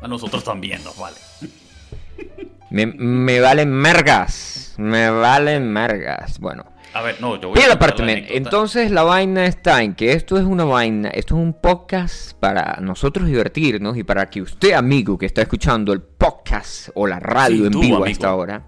A 0.00 0.06
nosotros 0.06 0.44
también 0.44 0.82
nos 0.84 0.96
vale. 0.96 1.16
Me, 2.70 2.84
me 2.84 3.40
valen 3.40 3.70
mergas, 3.70 4.74
me 4.76 5.08
valen 5.08 5.72
mergas. 5.72 6.38
Bueno. 6.38 6.66
A 6.94 7.02
ver, 7.02 7.20
no, 7.20 7.36
yo 7.40 7.50
voy 7.50 7.60
a 7.60 7.72
aparte, 7.72 8.02
la 8.04 8.12
entonces 8.12 8.90
la 8.90 9.02
vaina 9.02 9.44
está 9.46 9.82
en 9.82 9.94
que 9.94 10.12
esto 10.12 10.36
es 10.38 10.44
una 10.44 10.64
vaina, 10.64 11.10
esto 11.10 11.36
es 11.36 11.40
un 11.42 11.52
podcast 11.52 12.32
para 12.38 12.78
nosotros 12.80 13.26
divertirnos 13.28 13.96
y 13.96 14.02
para 14.04 14.28
que 14.30 14.40
usted, 14.42 14.72
amigo, 14.72 15.16
que 15.18 15.26
está 15.26 15.42
escuchando 15.42 15.92
el 15.92 16.00
podcast 16.00 16.88
o 16.94 17.06
la 17.06 17.20
radio 17.20 17.58
Sí, 17.58 17.66
en 17.66 17.72
tú, 17.72 17.80
vivo 17.80 17.94
a 17.94 17.98
amigo. 17.98 18.06
esta 18.12 18.34
hora, 18.34 18.62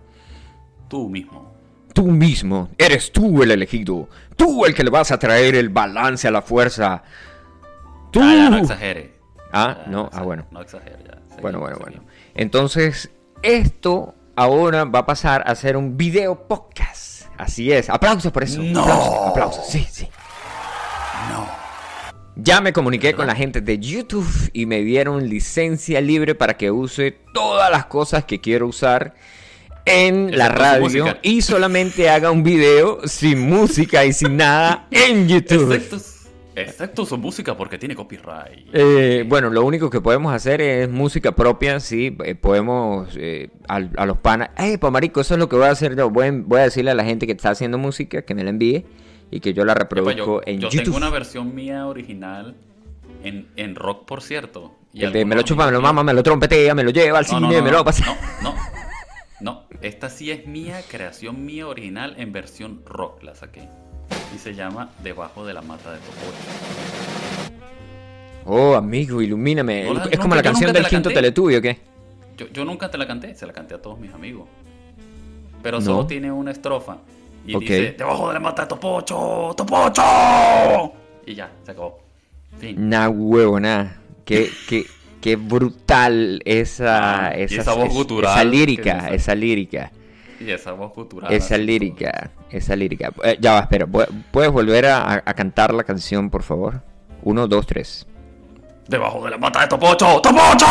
Tú 0.89 1.09
mismo. 1.09 1.55
tú 1.95 2.07
mismo, 2.09 2.69
eres 2.79 3.11
tú 3.11 3.43
el 3.43 3.51
elegido, 3.53 4.09
tú 4.37 4.65
el 4.67 4.75
que 4.75 4.85
le 4.85 4.91
vas 4.91 5.11
a 5.11 5.19
traer 5.19 5.55
el 5.55 5.71
balance 5.71 6.29
a 6.29 6.31
la 6.31 6.43
fuerza. 6.43 7.03
Tú. 8.13 8.21
Ah, 8.23 8.35
ya, 8.37 8.51
no 8.51 8.59
exagere. 8.59 9.15
Ah, 9.53 9.79
Ya, 9.87 9.91
no, 9.91 10.01
ah, 10.03 10.07
exagere, 10.07 10.27
bueno. 10.27 10.47
No 10.51 10.61
exagere 10.61 10.97
ya. 11.05 11.15
Seguimos, 11.15 11.41
Bueno, 11.43 11.59
bueno, 11.61 11.77
bueno. 11.81 12.05
Entonces, 12.35 13.11
esto 13.43 14.15
ahora 14.37 14.85
va 14.85 15.01
a 15.01 15.07
pasar 15.07 15.43
a 15.47 15.53
hacer 15.53 15.77
un 15.77 15.97
video 15.97 16.47
podcast. 16.47 17.10
Así 17.41 17.73
es. 17.73 17.89
Aplausos 17.89 18.31
por 18.31 18.45
eso. 18.45 18.63
No. 18.63 18.83
Aplausos, 18.83 19.29
aplausos. 19.29 19.67
Sí, 19.67 19.87
sí. 19.91 20.07
No. 21.31 21.49
Ya 22.37 22.61
me 22.61 22.75
comuniqué 22.75 23.15
con 23.15 23.27
la 23.27 23.35
gente 23.35 23.63
de 23.63 23.79
YouTube 23.79 24.29
y 24.53 24.67
me 24.67 24.81
dieron 24.83 25.27
licencia 25.27 26.03
libre 26.03 26.35
para 26.35 26.59
que 26.59 26.71
use 26.71 27.17
todas 27.33 27.71
las 27.71 27.87
cosas 27.87 28.25
que 28.27 28.43
quiero 28.43 28.67
usar 28.67 29.15
en 29.87 30.37
la 30.37 30.51
radio 30.51 31.17
y 31.23 31.41
solamente 31.41 32.11
haga 32.11 32.31
un 32.31 32.43
video 32.43 33.01
sin 33.09 33.49
música 33.49 34.05
y 34.05 34.13
sin 34.13 34.37
nada 34.37 34.87
en 34.91 35.27
YouTube. 35.29 35.81
Excepto 36.63 37.05
su 37.07 37.17
música 37.19 37.57
porque 37.57 37.79
tiene 37.79 37.95
copyright. 37.95 38.69
Eh, 38.73 39.25
bueno, 39.27 39.51
lo 39.51 39.65
único 39.65 39.89
que 39.91 40.01
podemos 40.01 40.33
hacer 40.35 40.61
es 40.61 40.89
música 40.91 41.33
propia, 41.33 41.81
sí, 41.81 42.17
eh, 42.25 42.35
podemos 42.35 43.09
eh, 43.17 43.49
a, 43.69 43.81
los 44.07 44.19
panas. 44.19 44.51
Eh, 44.59 44.79
marico, 44.91 45.21
eso 45.21 45.35
es 45.35 45.39
lo 45.41 45.49
que 45.49 45.57
voy 45.57 45.67
a 45.67 45.71
hacer 45.71 45.97
yo. 45.97 46.11
Voy, 46.11 46.27
a- 46.27 46.33
voy 46.33 46.61
a 46.61 46.65
decirle 46.65 46.91
a 46.91 46.95
la 46.95 47.05
gente 47.05 47.27
que 47.27 47.33
está 47.33 47.51
haciendo 47.51 47.79
música 47.79 48.23
que 48.23 48.35
me 48.35 48.45
la 48.45 48.51
envíe 48.51 48.85
y 49.31 49.41
que 49.41 49.53
yo 49.53 49.65
la 49.65 49.73
Epa, 49.73 49.81
reproduzco 49.83 50.41
yo 50.41 50.43
en 50.47 50.61
yo 50.61 50.69
YouTube. 50.69 50.85
tengo 50.85 50.97
una 50.97 51.11
versión 51.11 51.55
mía 51.55 51.87
original 51.87 52.57
en, 53.23 53.49
en 53.57 53.75
rock, 53.77 54.05
por 54.07 54.23
cierto. 54.23 54.75
y 54.93 55.05
El 55.05 55.13
de 55.13 55.25
me 55.25 55.35
lo 55.37 55.43
chupa, 55.43 55.67
me 55.67 55.73
lo 55.73 55.81
mama, 55.81 56.03
me 56.03 56.13
lo 56.15 56.23
trompetea, 56.23 56.75
me 56.75 56.83
lo 56.85 56.91
lleva 56.91 57.19
al 57.19 57.25
No, 57.25 57.29
cine, 57.29 57.41
no, 57.49 57.59
no, 57.59 57.63
me 57.65 57.71
lo 57.71 57.85
pasa. 57.85 58.05
No, 58.43 58.53
no, 58.53 58.57
no. 59.41 59.65
Esta 59.83 60.11
sí 60.11 60.31
es 60.31 60.47
mía, 60.47 60.81
creación 60.91 61.45
mía 61.47 61.67
original 61.67 62.15
en 62.19 62.33
versión 62.33 62.83
rock. 62.87 63.23
La 63.23 63.35
saqué. 63.35 63.69
Y 64.35 64.39
se 64.39 64.55
llama 64.55 64.91
Debajo 65.03 65.45
de 65.45 65.55
la 65.55 65.63
mata 65.63 65.93
de 65.93 65.99
Topocho. 65.99 67.51
Oh, 68.47 68.75
amigo, 68.75 69.21
ilumíname. 69.23 69.85
No 69.85 69.95
la- 69.95 70.05
es 70.05 70.19
como 70.19 70.35
la 70.35 70.43
canción 70.43 70.73
del 70.73 70.83
la 70.83 70.89
quinto. 70.89 71.11
Teletubio, 71.11 71.59
¿o 71.59 71.63
qué? 71.63 71.79
Yo, 72.37 72.47
yo 72.53 72.65
nunca 72.65 72.91
te 72.91 72.97
la 72.99 73.07
canté, 73.07 73.35
se 73.35 73.47
la 73.47 73.53
canté 73.53 73.75
a 73.75 73.83
todos 73.83 73.99
mis 73.99 74.13
amigos. 74.13 74.49
Pero 75.63 75.79
No. 75.79 75.85
solo 75.85 76.07
tiene 76.07 76.33
una 76.33 76.51
estrofa. 76.53 76.99
Y 77.47 77.59
dice, 77.59 77.95
debajo 77.97 78.29
de 78.29 78.35
la 78.35 78.41
mata 78.41 78.63
de 78.63 78.69
Topocho, 78.69 79.55
Topocho. 79.57 80.03
Y 81.27 81.35
ya, 81.35 81.51
se 81.65 81.71
acabó. 81.73 81.99
Fin. 82.59 82.89
Nah, 82.89 83.09
huevo, 83.09 83.61
nada. 83.61 83.97
Qué, 84.25 84.51
qué, 84.69 84.87
qué 85.21 85.37
brutal 85.37 86.41
esa, 86.45 87.27
Ah, 87.29 87.35
esa, 87.35 87.61
esa 87.63 87.75
voz 87.75 87.89
es- 87.89 87.95
gutural 87.95 88.33
esa 88.33 88.45
lírica, 88.45 89.09
esa 89.09 89.35
lírica. 89.35 89.91
Y 90.41 90.51
esa 90.51 90.73
voz 90.73 90.93
cultural. 90.93 91.33
Esa 91.33 91.57
lírica, 91.59 92.31
esa 92.51 92.75
lírica. 92.75 93.13
Eh, 93.23 93.37
ya 93.41 93.53
va, 93.53 93.61
espera. 93.61 93.87
¿pu- 93.87 94.09
¿Puedes 94.31 94.51
volver 94.51 94.87
a, 94.87 95.13
a 95.25 95.35
cantar 95.35 95.73
la 95.75 95.85
canción, 95.85 96.31
por 96.31 96.43
favor? 96.43 96.83
Uno, 97.23 97.47
dos, 97.47 97.67
tres. 97.67 98.07
Debajo 98.89 99.23
de 99.25 99.31
la 99.33 99.39
mata 99.39 99.61
de 99.61 99.69
Topocho, 99.69 100.21
Topocho. 100.21 100.67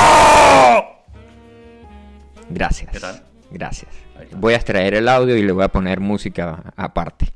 Gracias. 2.49 2.91
¿Qué 2.91 2.99
tal? 2.99 3.21
Gracias. 3.51 3.91
Voy 4.35 4.53
a 4.53 4.57
extraer 4.57 4.95
el 4.95 5.07
audio 5.07 5.35
y 5.37 5.43
le 5.43 5.51
voy 5.51 5.63
a 5.63 5.69
poner 5.69 5.99
música 5.99 6.63
aparte. 6.75 7.27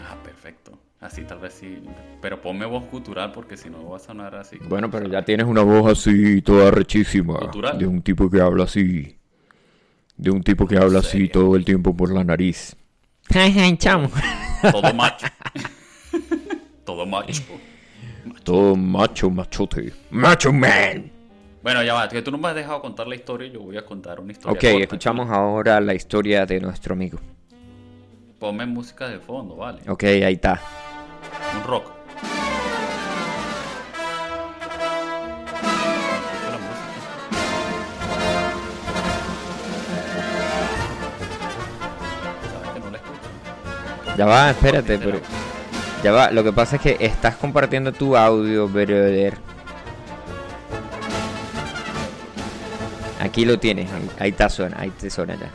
Ah, 0.00 0.16
perfecto. 0.22 0.72
Así 1.00 1.22
tal 1.22 1.38
vez 1.38 1.54
sí. 1.54 1.82
Pero 2.20 2.40
ponme 2.42 2.66
voz 2.66 2.84
cultural 2.84 3.32
porque 3.32 3.56
si 3.56 3.70
no 3.70 3.88
va 3.88 3.96
a 3.96 4.00
sonar 4.00 4.34
así. 4.34 4.58
Bueno, 4.68 4.90
pero 4.90 5.08
ya 5.08 5.24
tienes 5.24 5.46
una 5.46 5.62
voz 5.62 5.92
así, 5.92 6.42
toda 6.42 6.70
rechísima. 6.70 7.38
Gutural. 7.38 7.78
De 7.78 7.86
un 7.86 8.02
tipo 8.02 8.28
que 8.28 8.40
habla 8.40 8.64
así. 8.64 9.16
De 10.20 10.30
un 10.30 10.42
tipo 10.42 10.66
que 10.66 10.76
habla 10.76 10.98
así 10.98 11.28
todo 11.28 11.56
el 11.56 11.64
tiempo 11.64 11.96
por 11.96 12.12
la 12.12 12.22
nariz. 12.22 12.76
Ay, 13.34 13.58
ay, 13.58 13.74
chamo. 13.78 14.10
Todo 14.70 14.92
macho. 14.92 15.26
Todo 16.84 17.06
macho. 17.06 17.42
Todo 18.44 18.76
macho, 18.76 19.30
machote. 19.30 19.94
Macho 20.10 20.52
man. 20.52 21.10
Bueno, 21.62 21.82
ya 21.82 21.94
va, 21.94 22.06
que 22.06 22.20
tú 22.20 22.30
no 22.30 22.36
me 22.36 22.48
has 22.48 22.54
dejado 22.54 22.82
contar 22.82 23.06
la 23.06 23.14
historia, 23.14 23.50
yo 23.50 23.60
voy 23.60 23.78
a 23.78 23.86
contar 23.86 24.20
una 24.20 24.32
historia. 24.32 24.52
Ok, 24.52 24.60
corta. 24.60 24.82
escuchamos 24.82 25.30
ahora 25.30 25.80
la 25.80 25.94
historia 25.94 26.44
de 26.44 26.60
nuestro 26.60 26.92
amigo. 26.92 27.18
Ponme 28.38 28.66
música 28.66 29.08
de 29.08 29.20
fondo, 29.20 29.56
vale. 29.56 29.80
Ok, 29.88 30.04
ahí 30.04 30.34
está. 30.34 30.60
Un 31.56 31.64
rock. 31.64 31.99
Ya 44.16 44.26
va, 44.26 44.50
espérate, 44.50 44.98
¿Por 44.98 45.12
qué 45.12 45.18
pero... 45.18 46.00
Ya 46.02 46.12
va, 46.12 46.30
lo 46.30 46.42
que 46.42 46.52
pasa 46.52 46.76
es 46.76 46.82
que 46.82 46.96
estás 47.00 47.36
compartiendo 47.36 47.92
tu 47.92 48.16
audio, 48.16 48.68
brother. 48.68 49.36
Aquí 53.20 53.44
lo 53.44 53.58
tienes, 53.58 53.90
ahí, 53.92 54.10
ahí 54.18 54.30
está 54.30 54.48
suena, 54.48 54.76
ahí 54.80 54.90
te 54.90 55.10
suena 55.10 55.34
ya. 55.34 55.50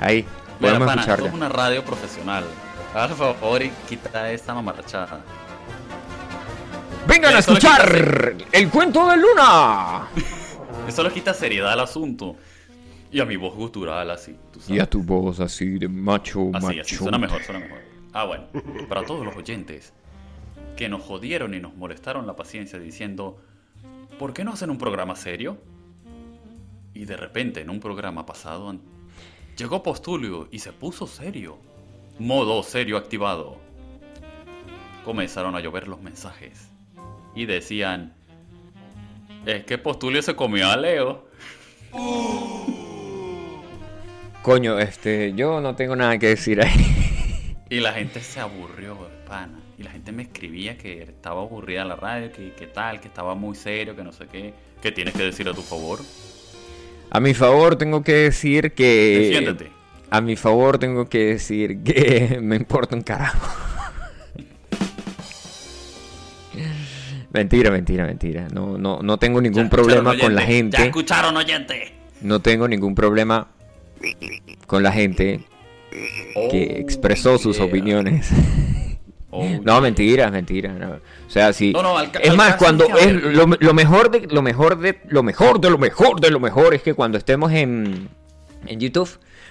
Ahí, 0.00 0.26
Mira, 0.58 0.78
podemos 0.78 0.88
pana, 0.88 1.02
esto 1.02 1.12
escucharla. 1.12 1.28
es 1.28 1.34
una 1.34 1.48
radio 1.48 1.84
profesional. 1.84 2.44
Haz 2.92 3.12
favor 3.12 3.62
y 3.62 3.70
quita 3.88 4.32
esta 4.32 4.52
mamarrachada. 4.52 5.20
¡Vengan 7.06 7.36
a 7.36 7.38
escuchar 7.38 8.34
el 8.50 8.68
cuento 8.68 9.08
de 9.08 9.16
Luna! 9.16 10.08
Eso 10.88 11.02
le 11.04 11.12
quita 11.12 11.32
seriedad 11.34 11.72
al 11.72 11.80
asunto. 11.80 12.34
Y 13.12 13.20
a 13.20 13.24
mi 13.24 13.36
voz 13.36 13.54
gutural 13.54 14.10
así, 14.10 14.36
tú 14.52 14.60
sabes. 14.60 14.76
Y 14.76 14.80
a 14.80 14.88
tu 14.88 15.02
voz 15.02 15.40
así 15.40 15.78
de 15.78 15.88
macho, 15.88 16.50
Así, 16.54 16.66
macho. 16.66 16.80
así, 16.82 16.94
suena 16.96 17.18
mejor, 17.18 17.42
suena 17.42 17.60
mejor. 17.60 17.78
Ah, 18.12 18.24
bueno, 18.24 18.46
para 18.88 19.04
todos 19.04 19.24
los 19.24 19.34
oyentes 19.36 19.92
que 20.76 20.88
nos 20.88 21.02
jodieron 21.02 21.54
y 21.54 21.60
nos 21.60 21.74
molestaron 21.74 22.26
la 22.26 22.36
paciencia 22.36 22.78
diciendo, 22.78 23.38
¿por 24.18 24.32
qué 24.32 24.44
no 24.44 24.52
hacen 24.52 24.70
un 24.70 24.78
programa 24.78 25.16
serio? 25.16 25.58
Y 26.94 27.04
de 27.04 27.16
repente 27.16 27.60
en 27.60 27.70
un 27.70 27.80
programa 27.80 28.26
pasado 28.26 28.76
llegó 29.56 29.82
Postulio 29.82 30.48
y 30.50 30.58
se 30.60 30.72
puso 30.72 31.06
serio. 31.06 31.58
Modo 32.18 32.62
serio 32.62 32.96
activado. 32.96 33.58
Comenzaron 35.04 35.54
a 35.56 35.60
llover 35.60 35.88
los 35.88 36.00
mensajes 36.02 36.68
y 37.34 37.46
decían, 37.46 38.12
es 39.46 39.64
que 39.64 39.78
Postulio 39.78 40.20
se 40.22 40.36
comió 40.36 40.68
a 40.68 40.76
Leo. 40.76 41.26
Coño, 44.42 44.78
este, 44.78 45.34
yo 45.34 45.60
no 45.60 45.74
tengo 45.76 45.94
nada 45.96 46.16
que 46.18 46.28
decir 46.28 46.62
ahí. 46.62 47.56
Y 47.68 47.80
la 47.80 47.92
gente 47.92 48.20
se 48.20 48.40
aburrió, 48.40 48.96
pana. 49.28 49.60
Y 49.78 49.82
la 49.82 49.90
gente 49.90 50.12
me 50.12 50.22
escribía 50.22 50.76
que 50.78 51.02
estaba 51.02 51.42
aburrida 51.42 51.84
la 51.84 51.96
radio, 51.96 52.32
que, 52.32 52.52
que 52.52 52.66
tal, 52.66 53.00
que 53.00 53.08
estaba 53.08 53.34
muy 53.34 53.54
serio, 53.54 53.94
que 53.94 54.02
no 54.02 54.12
sé 54.12 54.26
qué. 54.30 54.54
¿Qué 54.82 54.92
tienes 54.92 55.14
que 55.14 55.22
decir 55.22 55.48
a 55.48 55.52
tu 55.54 55.62
favor? 55.62 56.00
A 57.10 57.20
mi 57.20 57.34
favor 57.34 57.76
tengo 57.76 58.02
que 58.02 58.12
decir 58.14 58.72
que... 58.72 59.18
Defiéndete. 59.30 59.70
A 60.10 60.20
mi 60.20 60.36
favor 60.36 60.78
tengo 60.78 61.08
que 61.08 61.26
decir 61.26 61.82
que 61.82 62.38
me 62.42 62.56
importa 62.56 62.96
un 62.96 63.02
carajo. 63.02 63.46
mentira, 67.32 67.70
mentira, 67.70 68.06
mentira. 68.06 68.48
No, 68.52 68.78
no, 68.78 69.00
no 69.02 69.18
tengo 69.18 69.40
ningún 69.40 69.64
Ya 69.64 69.70
problema 69.70 70.16
con 70.18 70.34
la 70.34 70.42
oyente. 70.42 70.76
Ya 70.76 70.82
gente. 70.82 70.84
escucharon, 70.86 71.36
oyente. 71.36 71.92
No 72.22 72.40
tengo 72.40 72.66
ningún 72.68 72.94
problema 72.94 73.48
con 74.66 74.82
la 74.82 74.92
gente 74.92 75.40
que 75.90 76.74
Oh, 76.76 76.80
expresó 76.80 77.38
sus 77.38 77.56
yeah. 77.56 77.66
opiniones. 77.66 78.28
Oh, 79.32 79.44
No, 79.44 79.74
yeah. 79.74 79.80
mentira, 79.80 80.28
mentira. 80.28 80.72
no. 80.72 80.94
O 80.94 81.30
sea, 81.30 81.52
sí. 81.52 81.72
No, 81.72 81.82
no, 81.84 81.96
al 81.96 82.10
ca- 82.10 82.18
es 82.18 82.30
al 82.30 82.36
más, 82.36 82.56
cuando 82.56 82.84
es 82.98 83.12
lo, 83.12 83.46
lo 83.46 83.74
mejor 83.74 84.10
de 84.10 84.26
lo 84.26 84.42
mejor 84.42 84.76
de 84.80 84.98
lo 85.06 85.22
mejor 85.22 85.60
de 85.60 85.70
lo 85.70 85.78
mejor 85.78 86.20
de 86.20 86.30
lo 86.32 86.40
mejor 86.40 86.74
es 86.74 86.82
que 86.82 86.94
cuando 86.94 87.16
estemos 87.16 87.52
en, 87.52 88.08
en 88.66 88.80
YouTube 88.80 89.08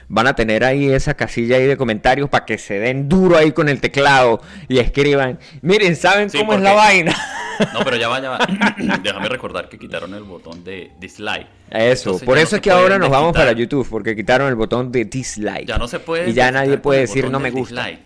van 0.10 0.28
a 0.28 0.34
tener 0.36 0.64
ahí 0.66 0.92
esa 0.92 1.14
casilla 1.14 1.56
ahí 1.58 1.66
de 1.68 1.78
comentarios 1.78 2.30
para 2.30 2.46
que 2.46 2.58
se 2.58 2.80
den 2.80 3.08
duro 3.08 3.38
ahí 3.38 3.52
con 3.52 3.70
el 3.70 3.80
teclado 3.80 4.42
y 4.68 4.80
escriban, 4.80 5.40
miren, 5.62 5.96
¿saben 5.96 6.30
Sí, 6.30 6.40
cómo 6.40 6.54
es 6.54 6.62
la 6.62 6.74
vaina? 6.74 7.16
No, 7.74 7.82
pero 7.84 7.98
ya 7.98 8.08
va, 8.08 8.22
ya 8.22 8.30
va. 8.30 8.40
Déjame 9.04 9.28
recordar 9.28 9.68
que 9.68 9.78
quitaron 9.78 10.14
el 10.14 10.24
botón 10.24 10.64
de 10.64 10.92
dislike. 10.98 11.46
Eso, 11.70 12.12
Entonces 12.12 12.26
por 12.26 12.38
no 12.38 12.42
eso 12.42 12.56
es 12.56 12.62
que 12.62 12.72
ahora 12.72 12.98
nos 12.98 13.10
vamos 13.10 13.34
para 13.34 13.52
YouTube 13.52 13.86
porque 13.90 14.16
quitaron 14.16 14.48
el 14.48 14.56
botón 14.56 14.94
de 14.94 15.04
dislike. 15.04 15.68
Ya 15.68 15.78
no 15.78 15.86
se 15.90 16.00
puede. 16.00 16.30
Y 16.30 16.34
ya 16.34 16.52
nadie 16.54 16.78
puede 16.78 17.02
decir 17.02 17.30
no 17.30 17.38
me 17.38 17.52
gusta. 17.52 17.84
dislike. 17.84 18.00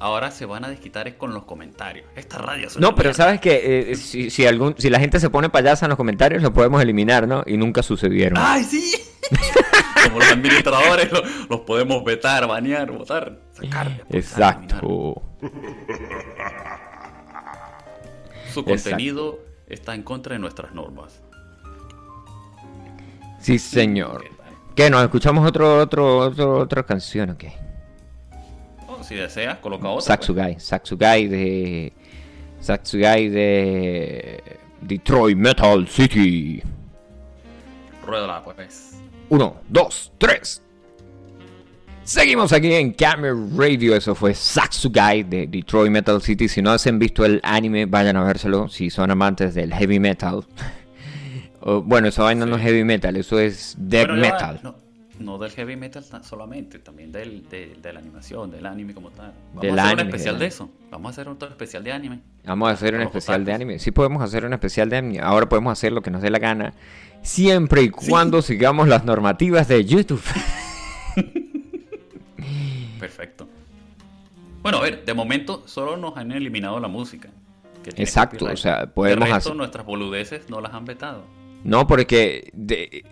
Ahora 0.00 0.32
se 0.32 0.46
van 0.46 0.64
a 0.64 0.68
desquitar 0.68 1.06
es 1.06 1.14
con 1.14 1.32
los 1.32 1.44
comentarios. 1.44 2.06
Esta 2.16 2.38
radio 2.38 2.66
No, 2.80 2.96
pero 2.96 3.10
mierda. 3.10 3.24
sabes 3.24 3.40
que 3.40 3.94
si, 3.94 4.30
si, 4.30 4.46
algún, 4.46 4.74
si 4.78 4.90
la 4.90 4.98
gente 4.98 5.20
se 5.20 5.30
pone 5.30 5.48
payasa 5.48 5.86
en 5.86 5.90
los 5.90 5.96
comentarios, 5.96 6.42
lo 6.42 6.52
podemos 6.52 6.82
eliminar, 6.82 7.28
¿no? 7.28 7.44
Y 7.46 7.56
nunca 7.56 7.84
sucedieron. 7.84 8.36
¡Ay, 8.36 8.64
sí! 8.64 8.94
Como 10.04 10.18
los 10.20 10.30
administradores 10.32 11.10
lo- 11.12 11.22
los, 11.48 11.60
podemos 11.60 12.02
vetar, 12.04 12.46
banear, 12.46 12.90
votar, 12.90 13.38
sacar. 13.52 14.04
Exacto. 14.10 15.22
Su 18.52 18.60
Exacto. 18.60 18.64
contenido 18.64 19.38
está 19.68 19.94
en 19.94 20.02
contra 20.02 20.32
de 20.34 20.38
nuestras 20.38 20.72
normas. 20.72 21.20
Sí, 23.40 23.58
señor. 23.58 24.24
¿Qué. 24.74 24.90
¿Nos 24.90 25.02
escuchamos 25.02 25.46
otro, 25.46 25.78
otro, 25.78 26.18
otro, 26.18 26.58
otra 26.58 26.82
canción 26.84 27.30
o 27.30 27.38
qué? 27.38 27.52
Oh, 28.88 29.02
si 29.02 29.14
deseas, 29.14 29.58
coloca 29.58 29.88
otra. 29.88 29.94
pues. 29.96 30.04
Saxugai. 30.06 30.58
Saxugai 30.60 31.26
de... 31.28 31.92
Saxugai 32.60 33.28
de... 33.28 34.42
Detroit 34.80 35.36
Metal 35.36 35.86
City. 35.88 36.62
Ruédala, 38.06 38.42
pues. 38.44 38.87
Uno, 39.30 39.56
dos, 39.68 40.12
tres. 40.18 40.62
Seguimos 42.02 42.52
aquí 42.52 42.72
en 42.72 42.92
Camera 42.92 43.34
Radio. 43.54 43.94
Eso 43.94 44.14
fue 44.14 44.32
Saxugai 44.34 45.24
de 45.24 45.46
Detroit 45.46 45.90
Metal 45.90 46.22
City. 46.22 46.48
Si 46.48 46.62
no 46.62 46.70
han 46.72 46.98
visto 46.98 47.24
el 47.24 47.38
anime, 47.42 47.84
vayan 47.84 48.16
a 48.16 48.24
vérselo. 48.24 48.68
Si 48.70 48.88
son 48.88 49.10
amantes 49.10 49.54
del 49.54 49.74
heavy 49.74 50.00
metal. 50.00 50.46
O, 51.60 51.82
bueno, 51.82 52.06
esa 52.06 52.22
vaina 52.22 52.46
no 52.46 52.54
es 52.54 52.62
heavy 52.62 52.84
metal, 52.84 53.16
eso 53.16 53.40
es 53.40 53.74
death 53.76 54.10
metal. 54.10 54.60
No, 54.62 54.76
no 55.18 55.38
del 55.38 55.50
heavy 55.50 55.76
metal 55.76 56.04
solamente, 56.22 56.78
también 56.78 57.10
del, 57.12 57.48
de, 57.48 57.76
de 57.80 57.92
la 57.92 57.98
animación, 58.00 58.50
del 58.50 58.64
anime 58.66 58.94
como 58.94 59.10
tal. 59.10 59.32
Vamos 59.48 59.62
Del 59.62 59.78
a 59.78 59.82
hacer 59.82 59.92
anime, 59.94 60.02
un 60.02 60.08
especial 60.08 60.38
de 60.38 60.46
eso. 60.46 60.70
Vamos 60.90 61.06
a 61.06 61.10
hacer 61.10 61.28
otro 61.28 61.48
especial 61.48 61.84
de 61.84 61.92
anime. 61.92 62.20
Vamos 62.44 62.68
a 62.68 62.72
hacer 62.72 62.94
un 62.94 63.02
especial 63.02 63.44
de 63.44 63.52
anime. 63.52 63.78
Sí 63.78 63.90
podemos 63.90 64.22
hacer 64.22 64.44
un 64.44 64.52
especial 64.52 64.88
de 64.90 64.96
anime. 64.96 65.20
Ahora 65.20 65.48
podemos 65.48 65.72
hacer 65.72 65.92
lo 65.92 66.02
que 66.02 66.10
nos 66.10 66.22
dé 66.22 66.30
la 66.30 66.38
gana. 66.38 66.72
Siempre 67.22 67.82
y 67.82 67.90
cuando 67.90 68.42
sigamos 68.42 68.86
las 68.88 69.04
normativas 69.04 69.66
de 69.68 69.84
YouTube. 69.84 70.22
Perfecto. 73.00 73.48
Bueno, 74.62 74.78
a 74.78 74.82
ver, 74.82 75.04
de 75.04 75.14
momento 75.14 75.62
solo 75.66 75.96
nos 75.96 76.16
han 76.16 76.32
eliminado 76.32 76.80
la 76.80 76.88
música. 76.88 77.28
Exacto, 77.96 78.44
o 78.46 78.56
sea, 78.56 78.86
podemos 78.92 79.26
De 79.28 79.34
resto, 79.34 79.48
hacer- 79.50 79.56
nuestras 79.56 79.86
boludeces 79.86 80.50
no 80.50 80.60
las 80.60 80.74
han 80.74 80.84
vetado. 80.84 81.24
No, 81.64 81.86
porque... 81.86 82.50
de- 82.52 83.04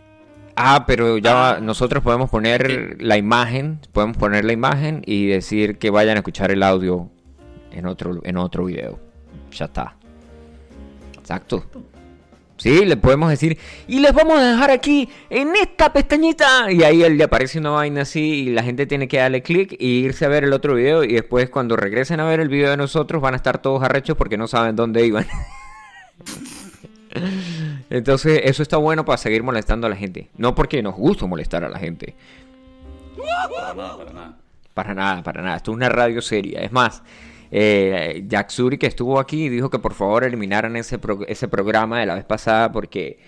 Ah, 0.57 0.85
pero 0.87 1.19
ya 1.19 1.51
Ah. 1.57 1.61
nosotros 1.61 2.03
podemos 2.03 2.31
poner 2.31 2.97
la 3.01 3.17
imagen, 3.19 3.79
podemos 3.93 4.17
poner 4.17 4.45
la 4.45 4.53
imagen 4.55 5.03
y 5.05 5.27
decir 5.27 5.79
que 5.79 5.91
vayan 5.91 6.17
a 6.17 6.21
escuchar 6.21 6.51
el 6.51 6.63
audio 6.63 7.11
en 7.71 7.87
otro, 7.87 8.21
en 8.25 8.39
otro 8.39 8.65
video. 8.65 8.99
Ya 9.53 9.67
está. 9.67 9.97
Exacto. 11.19 11.65
Sí, 12.57 12.87
le 12.87 12.97
podemos 12.97 13.29
decir, 13.29 13.59
y 13.87 14.01
les 14.01 14.15
vamos 14.15 14.39
a 14.39 14.53
dejar 14.53 14.71
aquí 14.71 15.11
en 15.29 15.55
esta 15.57 15.93
pestañita. 15.93 16.73
Y 16.73 16.83
ahí 16.85 17.07
le 17.15 17.23
aparece 17.25 17.59
una 17.59 17.69
vaina 17.71 18.01
así 18.01 18.21
y 18.21 18.51
la 18.51 18.63
gente 18.63 18.87
tiene 18.87 19.09
que 19.09 19.19
darle 19.19 19.43
clic 19.43 19.77
y 19.79 19.99
irse 19.99 20.25
a 20.25 20.29
ver 20.29 20.45
el 20.45 20.55
otro 20.55 20.75
video. 20.75 21.05
Y 21.05 21.13
después 21.13 21.51
cuando 21.51 21.77
regresen 21.77 22.19
a 22.21 22.25
ver 22.25 22.41
el 22.41 22.49
video 22.49 22.71
de 22.71 22.79
nosotros 22.79 23.21
van 23.21 23.35
a 23.35 23.37
estar 23.37 23.61
todos 23.61 23.83
arrechos 23.83 24.17
porque 24.17 24.39
no 24.39 24.47
saben 24.49 24.75
dónde 24.75 25.05
iban. 25.07 25.27
Entonces 27.91 28.41
eso 28.45 28.63
está 28.63 28.77
bueno 28.79 29.05
para 29.05 29.17
seguir 29.19 29.43
molestando 29.43 29.87
a 29.87 29.91
la 29.91 29.97
gente. 29.97 30.29
No 30.37 30.55
porque 30.55 30.83
nos 30.83 30.95
gusta 30.95 31.27
molestar 31.27 31.65
a 31.65 31.69
la 31.69 31.79
gente. 31.79 32.15
Para 33.55 33.75
nada, 33.75 33.97
para 33.97 34.13
nada. 34.13 35.23
Para 35.23 35.43
nada. 35.43 35.57
Esto 35.57 35.71
es 35.71 35.77
una 35.77 35.89
radio 35.89 36.21
seria. 36.21 36.61
Es 36.61 36.73
más, 36.73 37.03
eh, 37.51 38.25
Jack 38.27 38.51
Suri 38.51 38.77
que 38.79 38.87
estuvo 38.87 39.19
aquí 39.21 39.49
dijo 39.49 39.71
que 39.71 39.79
por 39.79 39.95
favor 39.95 40.25
eliminaran 40.25 40.77
ese, 40.77 40.99
pro- 40.99 41.27
ese 41.27 41.49
programa 41.49 42.01
de 42.01 42.07
la 42.07 42.15
vez 42.17 42.25
pasada 42.25 42.73
porque 42.73 43.19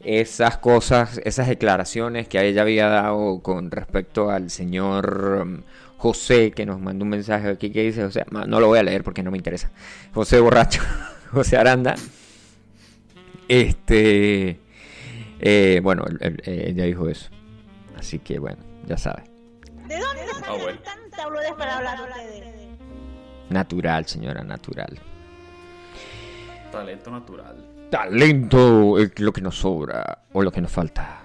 esas 0.00 0.58
cosas, 0.58 1.20
esas 1.24 1.48
declaraciones 1.48 2.28
que 2.28 2.40
ella 2.40 2.62
había 2.62 2.88
dado 2.88 3.40
con 3.42 3.70
respecto 3.70 4.30
al 4.30 4.48
señor 4.50 5.40
um, 5.44 5.62
José, 5.98 6.52
que 6.52 6.64
nos 6.64 6.80
mandó 6.80 7.04
un 7.04 7.10
mensaje 7.10 7.48
aquí 7.48 7.70
que 7.70 7.82
dice, 7.82 8.04
o 8.04 8.10
sea, 8.10 8.24
no 8.30 8.60
lo 8.60 8.68
voy 8.68 8.78
a 8.78 8.82
leer 8.84 9.02
porque 9.04 9.22
no 9.22 9.30
me 9.32 9.36
interesa. 9.36 9.70
José 10.14 10.40
Borracho, 10.40 10.80
José 11.32 11.56
Aranda. 11.56 11.96
Este, 13.48 14.60
eh, 15.40 15.80
bueno, 15.82 16.04
él- 16.06 16.18
él- 16.20 16.42
ella 16.44 16.84
dijo 16.84 17.08
eso. 17.08 17.30
Así 17.96 18.18
que 18.18 18.38
bueno, 18.38 18.58
ya 18.86 18.96
sabes. 18.96 19.24
¿De 19.88 19.98
dónde 19.98 20.22
Ah, 20.46 20.54
bueno. 20.62 20.78
tanta 20.80 21.56
para 21.56 21.76
hablar 21.78 21.98
ustedes? 22.00 22.68
Natural, 23.50 24.06
señora, 24.06 24.42
natural. 24.44 24.98
Talento 26.70 27.10
natural. 27.10 27.64
Talento 27.90 28.98
es 28.98 29.18
lo 29.18 29.32
que 29.32 29.40
nos 29.40 29.56
sobra 29.56 30.24
o 30.32 30.42
lo 30.42 30.50
que 30.52 30.60
nos 30.60 30.70
falta. 30.70 31.22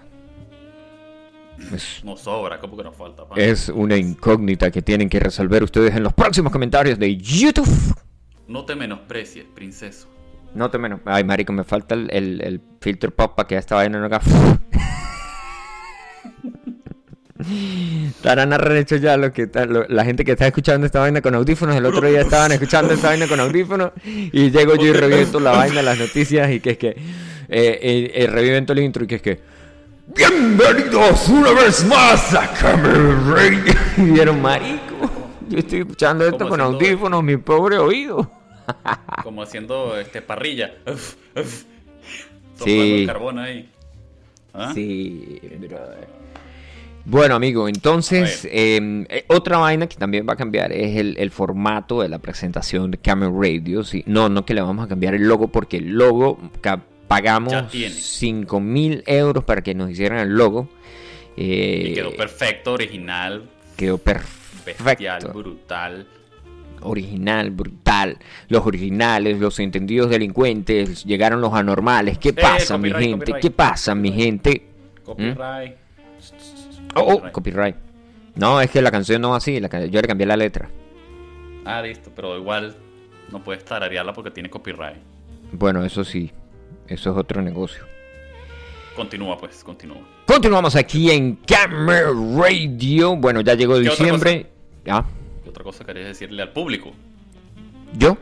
Es, 1.73 2.03
Nos 2.03 2.21
sobra, 2.21 2.59
como 2.59 2.75
que 2.75 2.83
nos 2.83 2.95
falta. 2.95 3.23
es 3.36 3.69
una 3.69 3.95
incógnita 3.95 4.71
que 4.71 4.81
tienen 4.81 5.07
que 5.09 5.19
resolver 5.19 5.63
ustedes 5.63 5.95
en 5.95 6.03
los 6.03 6.13
próximos 6.13 6.51
comentarios 6.51 6.97
de 6.97 7.15
YouTube. 7.17 7.67
No 8.47 8.65
te 8.65 8.75
menosprecies, 8.75 9.45
princeso. 9.53 10.07
No 10.55 10.69
te 10.69 10.77
menos. 10.77 10.99
Ay, 11.05 11.23
marico, 11.23 11.51
me 11.53 11.63
falta 11.63 11.95
el, 11.95 12.09
el, 12.11 12.41
el 12.41 12.61
filter 12.79 13.11
pop 13.11 13.35
para 13.35 13.47
que 13.47 13.55
esta 13.57 13.75
vaina 13.75 13.99
no 13.99 14.05
haga. 14.05 14.21
Estarán 18.07 18.53
arrecho 18.53 18.95
ya 18.97 19.17
lo 19.17 19.33
que 19.33 19.43
está- 19.43 19.65
lo- 19.65 19.85
la 19.89 20.05
gente 20.05 20.23
que 20.23 20.31
está 20.33 20.47
escuchando 20.47 20.85
esta 20.85 20.99
vaina 20.99 21.21
con 21.21 21.35
audífonos. 21.35 21.75
El 21.75 21.85
otro 21.85 22.07
día 22.07 22.21
estaban 22.21 22.51
escuchando 22.51 22.93
esta 22.93 23.09
vaina 23.09 23.27
con 23.27 23.39
audífonos. 23.39 23.91
Y 24.05 24.51
llego 24.51 24.75
yo 24.75 24.85
y 24.85 24.93
reviento 24.93 25.39
la 25.39 25.51
vaina, 25.51 25.81
las 25.81 25.97
noticias. 25.97 26.49
Y 26.51 26.59
que 26.59 26.71
es 26.71 26.77
que. 26.77 26.89
Eh, 26.89 26.97
eh, 27.49 28.11
eh, 28.15 28.27
reviento 28.27 28.71
el 28.73 28.79
intro 28.79 29.03
y 29.03 29.07
que 29.07 29.15
es 29.15 29.21
que. 29.21 29.39
Bienvenidos 30.15 31.27
una 31.29 31.51
vez 31.51 31.83
más 31.85 32.33
a 32.35 32.49
Camera 32.53 33.19
Radio. 33.29 33.73
Y 33.97 34.01
vieron, 34.11 34.41
marico. 34.41 35.09
Yo 35.49 35.59
estoy 35.59 35.79
escuchando 35.79 36.23
esto 36.25 36.37
¿Cómo 36.39 36.49
con 36.51 36.61
audífonos, 36.61 37.23
mi 37.23 37.37
pobre 37.37 37.77
oído. 37.77 38.31
Como 39.23 39.41
haciendo 39.43 39.97
este 39.99 40.21
parrilla. 40.21 40.73
Uf, 40.88 41.15
uf. 41.36 41.63
Soplando 42.58 42.65
Sí. 42.65 43.02
el 43.02 43.08
carbón 43.08 43.39
ahí. 43.39 43.69
¿Ah? 44.54 44.71
Sí, 44.73 45.39
brother. 45.60 46.08
Bueno, 47.06 47.36
amigo, 47.36 47.67
entonces, 47.67 48.45
A 48.45 48.47
eh, 48.49 49.06
eh, 49.10 49.26
otra 49.28 49.58
vaina 49.58 49.88
que 49.88 49.97
también 49.97 50.26
va 50.28 50.34
a 50.34 50.36
cambiar 50.38 50.71
es 50.71 50.95
el, 50.95 51.17
el 51.17 51.32
formato 51.32 52.02
de 52.02 52.08
la 52.08 52.19
presentación 52.19 52.91
de 52.91 52.97
Camera 52.97 53.32
Radio. 53.36 53.84
Sí. 53.84 54.04
No, 54.06 54.30
no 54.30 54.45
que 54.45 54.54
le 54.54 54.62
vamos 54.62 54.86
a 54.86 54.88
cambiar 54.88 55.13
el 55.15 55.23
logo, 55.28 55.49
porque 55.49 55.78
el 55.78 55.89
logo 55.89 56.39
pagamos 57.10 57.69
tiene. 57.69 57.93
5 57.93 58.60
mil 58.62 59.04
euros 59.06 59.43
para 59.43 59.62
que 59.62 59.73
nos 59.76 59.89
hicieran 59.89 60.19
el 60.19 60.30
logo. 60.30 60.69
Eh, 61.36 61.88
Y 61.89 61.93
quedó 61.93 62.15
perfecto, 62.15 62.73
original, 62.73 63.49
quedó 63.76 63.97
bestial, 63.97 65.19
perfecto. 65.19 65.34
brutal. 65.34 66.08
Original, 66.84 67.52
brutal. 67.52 68.17
Los 68.50 68.65
originales, 68.65 69.39
los 69.39 69.60
entendidos 69.60 70.10
delincuentes, 70.10 71.04
llegaron 71.06 71.41
los 71.41 71.54
anormales. 71.54 72.17
¿Qué 72.17 72.30
Eh, 72.30 72.34
pasa, 72.34 72.78
mi 72.78 72.91
gente? 72.91 73.17
copyright. 73.32 73.41
¿Qué 73.41 73.52
pasa, 73.52 73.96
mi 73.96 74.12
gente? 74.12 74.65
Copyright. 75.04 75.76
Oh, 76.96 77.13
oh, 77.13 77.32
Copyright. 77.32 77.76
No, 78.36 78.62
es 78.62 78.69
que 78.72 78.82
la 78.82 78.91
canción 78.91 79.22
no 79.22 79.32
va 79.32 79.38
así, 79.38 79.60
la 79.60 79.67
yo 79.86 80.02
le 80.02 80.08
cambié 80.08 80.26
la 80.26 80.38
letra. 80.38 80.69
Ah, 81.65 81.82
listo, 81.82 82.12
pero 82.15 82.38
igual 82.38 82.76
no 83.32 83.43
puedes 83.43 83.63
tararearla 83.63 84.13
porque 84.13 84.32
tiene 84.32 84.50
copyright. 84.50 84.98
Bueno, 85.52 85.84
eso 85.86 86.04
sí, 86.04 86.32
eso 86.88 87.12
es 87.12 87.17
otro 87.17 87.41
negocio. 87.41 87.84
Continúa, 88.96 89.38
pues, 89.38 89.63
continúa. 89.63 90.02
Continuamos 90.26 90.76
aquí 90.76 91.10
en 91.12 91.36
Camera 91.38 92.10
Radio. 92.38 93.15
Bueno, 93.15 93.41
ya 93.41 93.56
llegó 93.56 93.74
¿Qué 93.76 93.89
otra 93.89 93.91
diciembre. 93.91 94.48
¿Qué 94.84 94.91
otra 95.53 95.63
cosa 95.63 95.85
querías 95.85 96.07
decirle 96.07 96.41
al 96.41 96.51
público? 96.51 96.91
yo 97.97 98.17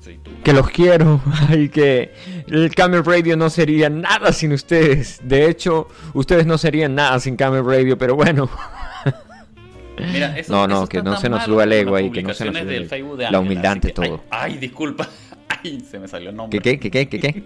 Sí, 0.00 0.18
tú. 0.22 0.30
que 0.44 0.52
los 0.52 0.68
quiero 0.68 1.20
y 1.56 1.70
que 1.70 2.12
el 2.48 2.74
Camera 2.74 3.02
Radio 3.02 3.36
no 3.38 3.48
sería 3.48 3.88
nada 3.88 4.32
sin 4.32 4.52
ustedes. 4.52 5.18
De 5.24 5.48
hecho, 5.48 5.88
ustedes 6.12 6.44
no 6.44 6.58
serían 6.58 6.94
nada 6.94 7.18
sin 7.20 7.36
Camera 7.36 7.62
Radio, 7.62 7.96
pero 7.96 8.14
bueno. 8.14 8.50
Mira, 10.12 10.36
eso, 10.36 10.52
No, 10.52 10.66
no, 10.66 10.74
eso 10.78 10.88
que 10.88 11.02
no 11.02 11.16
se 11.18 11.28
nos 11.30 11.44
suba 11.44 11.64
el 11.64 11.72
ego 11.72 11.94
ahí, 11.96 12.10
que 12.10 12.22
no 12.22 12.34
se 12.34 12.44
nos 12.44 12.58
suba 12.58 12.70
el 12.72 12.92
ego. 12.92 13.16
La 13.16 13.38
humildad 13.40 13.72
ante 13.72 13.88
ay, 13.88 13.94
todo. 13.94 14.24
Ay, 14.28 14.58
disculpa. 14.58 15.08
Ay, 15.48 15.80
se 15.80 15.98
me 15.98 16.06
salió 16.08 16.30
el 16.30 16.36
nombre. 16.36 16.58
¿Qué, 16.58 16.78
qué, 16.78 16.90
qué, 16.90 17.08
qué, 17.08 17.20
qué, 17.20 17.32
qué? 17.32 17.42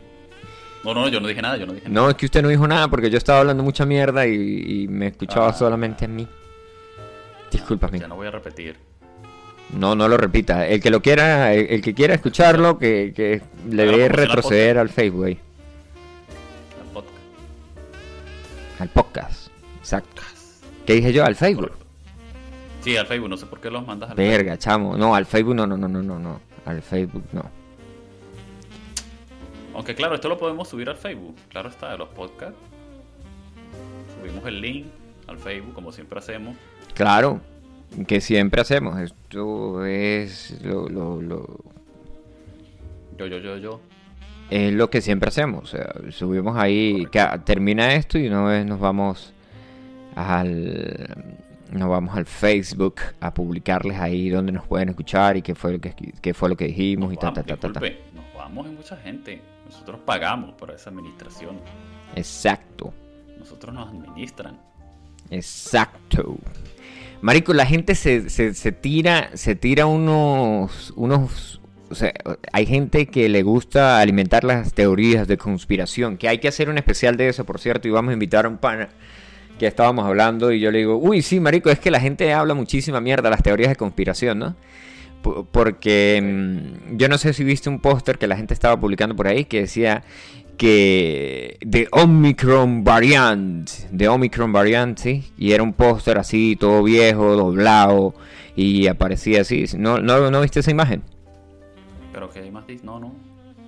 No, 0.85 0.95
no, 0.95 1.09
yo 1.09 1.21
no 1.21 1.29
dije 1.29 1.43
nada, 1.43 1.57
yo 1.59 1.67
no 1.67 1.75
dije 1.75 1.89
nada. 1.89 2.01
No, 2.01 2.09
es 2.11 2.17
que 2.17 2.27
usted 2.27 2.43
no 2.43 2.49
dijo 2.49 2.67
nada 2.67 2.89
porque 2.89 3.11
yo 3.11 3.19
estaba 3.19 3.41
hablando 3.41 3.63
mucha 3.63 3.85
mierda 3.85 4.27
y, 4.27 4.83
y 4.85 4.89
me 4.89 5.09
escuchaba 5.09 5.49
Ah. 5.51 5.53
solamente 5.53 6.07
a 6.07 6.09
mí. 6.09 6.27
Discúlpame. 7.53 8.01
Ya 8.01 8.09
no 8.09 8.17
voy 8.17 8.27
a 8.27 8.31
repetir. 8.31 8.77
No, 9.73 9.95
no 9.95 10.09
lo 10.09 10.17
repita. 10.17 10.67
El 10.67 10.81
que 10.81 10.91
lo 10.91 11.03
quiera, 11.03 11.53
el, 11.53 11.67
el 11.69 11.83
que 11.83 11.95
quiera 11.95 12.15
escucharlo, 12.15 12.79
que, 12.79 13.13
que 13.15 13.43
le 13.69 13.85
dé 13.85 14.09
retroceder 14.09 14.79
al 14.79 14.89
Facebook, 14.89 15.27
ahí, 15.27 15.39
al 16.81 16.93
podcast. 16.93 18.81
al 18.81 18.89
podcast. 18.89 19.49
Exacto. 19.79 20.23
¿Qué 20.87 20.95
dije 20.95 21.13
yo? 21.13 21.25
Al 21.25 21.37
Facebook. 21.37 21.73
Sí, 22.81 22.97
al 22.97 23.07
Facebook, 23.07 23.29
no 23.29 23.37
sé 23.37 23.45
por 23.45 23.61
qué 23.61 23.71
los 23.71 23.87
mandas 23.87 24.11
al 24.11 24.17
Verga, 24.17 24.57
chamo. 24.57 24.97
No, 24.97 25.15
al 25.15 25.27
Facebook 25.27 25.55
no, 25.55 25.67
no, 25.67 25.77
no, 25.77 25.89
no, 25.89 26.03
no, 26.03 26.19
no. 26.19 26.41
Al 26.65 26.81
Facebook 26.81 27.25
no. 27.33 27.45
Aunque 29.75 29.95
claro, 29.95 30.15
esto 30.15 30.29
lo 30.29 30.39
podemos 30.39 30.69
subir 30.69 30.89
al 30.89 30.97
Facebook. 30.97 31.37
Claro 31.51 31.69
está, 31.69 31.91
de 31.93 31.99
los 31.99 32.09
podcasts. 32.09 32.59
Subimos 34.19 34.47
el 34.47 34.61
link 34.61 34.87
al 35.29 35.39
Facebook, 35.39 35.75
como 35.75 35.93
siempre 35.93 36.19
hacemos. 36.19 36.57
Claro, 36.95 37.41
que 38.07 38.21
siempre 38.21 38.61
hacemos. 38.61 38.99
Esto 39.01 39.85
es 39.85 40.61
lo, 40.63 40.89
lo, 40.89 41.23
lo- 41.23 41.59
Yo, 43.19 43.27
yo, 43.27 43.39
yo, 43.39 43.57
yo. 43.59 43.81
es 44.51 44.73
lo 44.73 44.91
que 44.91 45.01
siempre 45.01 45.29
hacemos. 45.29 45.63
O 45.65 45.67
sea, 45.67 45.93
subimos 46.11 46.57
ahí, 46.57 47.07
que 47.13 47.25
termina 47.45 47.95
esto 47.95 48.19
y 48.19 48.27
una 48.29 48.43
vez 48.45 48.67
nos 48.67 48.81
vamos 48.81 49.33
al 50.17 51.35
nos 51.71 51.87
vamos 51.89 52.17
al 52.17 52.25
Facebook 52.25 52.97
a 53.21 53.35
publicarles 53.35 53.99
ahí 54.01 54.31
donde 54.31 54.53
nos 54.53 54.67
pueden 54.67 54.89
escuchar 54.89 55.37
y 55.37 55.43
qué 55.43 55.55
fue 55.55 55.73
lo 55.73 55.81
que, 55.81 55.95
qué 56.23 56.33
fue 56.33 56.49
lo 56.49 56.57
que 56.57 56.65
dijimos 56.65 57.13
y 57.13 57.17
Nos 57.17 57.21
ta 57.21 57.33
ta 57.35 57.43
vamos, 57.43 57.61
ta 57.61 57.73
ta, 57.73 57.81
ta. 57.81 57.81
nos 58.15 58.25
vamos 58.35 58.67
en 58.67 58.75
mucha 58.77 58.97
gente. 58.97 59.43
Nosotros 59.67 60.01
pagamos 60.07 60.55
por 60.55 60.71
esa 60.71 60.89
administración. 60.89 61.61
Exacto. 62.17 62.95
Nosotros 63.39 63.75
nos 63.75 63.89
administran. 63.91 64.59
Exacto. 65.31 66.37
Marico, 67.21 67.53
la 67.53 67.67
gente 67.67 67.95
se, 67.95 68.31
se, 68.31 68.55
se 68.55 68.73
tira, 68.73 69.31
se 69.35 69.55
tira 69.55 69.87
unos, 69.87 70.93
unos, 70.95 71.61
o 71.91 71.95
sea, 71.95 72.13
hay 72.53 72.65
gente 72.67 73.07
que 73.07 73.29
le 73.29 73.43
gusta 73.43 73.99
alimentar 74.01 74.45
las 74.45 74.73
teorías 74.73 75.27
de 75.27 75.37
conspiración, 75.37 76.17
que 76.17 76.29
hay 76.29 76.39
que 76.39 76.49
hacer 76.49 76.71
un 76.71 76.79
especial 76.79 77.17
de 77.17 77.29
eso, 77.29 77.45
por 77.45 77.59
cierto, 77.59 77.89
y 77.89 77.91
vamos 77.91 78.11
a 78.11 78.13
invitar 78.13 78.47
a 78.47 78.49
un 78.49 78.59
pana 78.59 78.89
que 79.59 79.67
estábamos 79.67 80.07
hablando 80.07 80.53
y 80.53 80.61
yo 80.61 80.71
le 80.71 80.79
digo, 80.79 80.97
uy, 80.97 81.21
sí, 81.21 81.41
Marico, 81.41 81.71
es 81.71 81.81
que 81.81 81.91
la 81.91 82.01
gente 82.01 82.33
habla 82.33 82.55
muchísima 82.55 83.01
mierda 83.01 83.29
las 83.31 83.43
teorías 83.43 83.71
de 83.71 83.77
conspiración, 83.77 84.39
¿no? 84.39 84.57
Porque 85.51 86.21
mm, 86.23 86.97
yo 86.97 87.09
no 87.09 87.19
sé 87.19 87.33
si 87.33 87.43
viste 87.43 87.69
un 87.69 87.81
póster 87.81 88.19
que 88.19 88.29
la 88.29 88.37
gente 88.37 88.55
estaba 88.55 88.79
publicando 88.79 89.17
por 89.17 89.27
ahí 89.27 89.45
que 89.45 89.63
decía 89.63 90.05
que 90.59 91.57
de 91.61 91.89
Omicron 91.93 92.85
variant, 92.85 93.71
de 93.91 94.09
Omicron 94.09 94.53
variant, 94.53 94.99
sí, 94.99 95.33
y 95.39 95.53
era 95.53 95.63
un 95.63 95.73
póster 95.73 96.19
así, 96.19 96.57
todo 96.57 96.83
viejo, 96.83 97.37
doblado, 97.37 98.15
y 98.55 98.89
aparecía 98.89 99.43
así. 99.43 99.65
¿No, 99.79 100.01
no, 100.01 100.31
no 100.31 100.41
viste 100.41 100.61
esa 100.61 100.73
imagen? 100.73 101.03
Pero 102.13 102.29
que 102.29 102.41
hay 102.41 102.51
más 102.51 102.65
No, 102.83 102.99
no. 102.99 103.15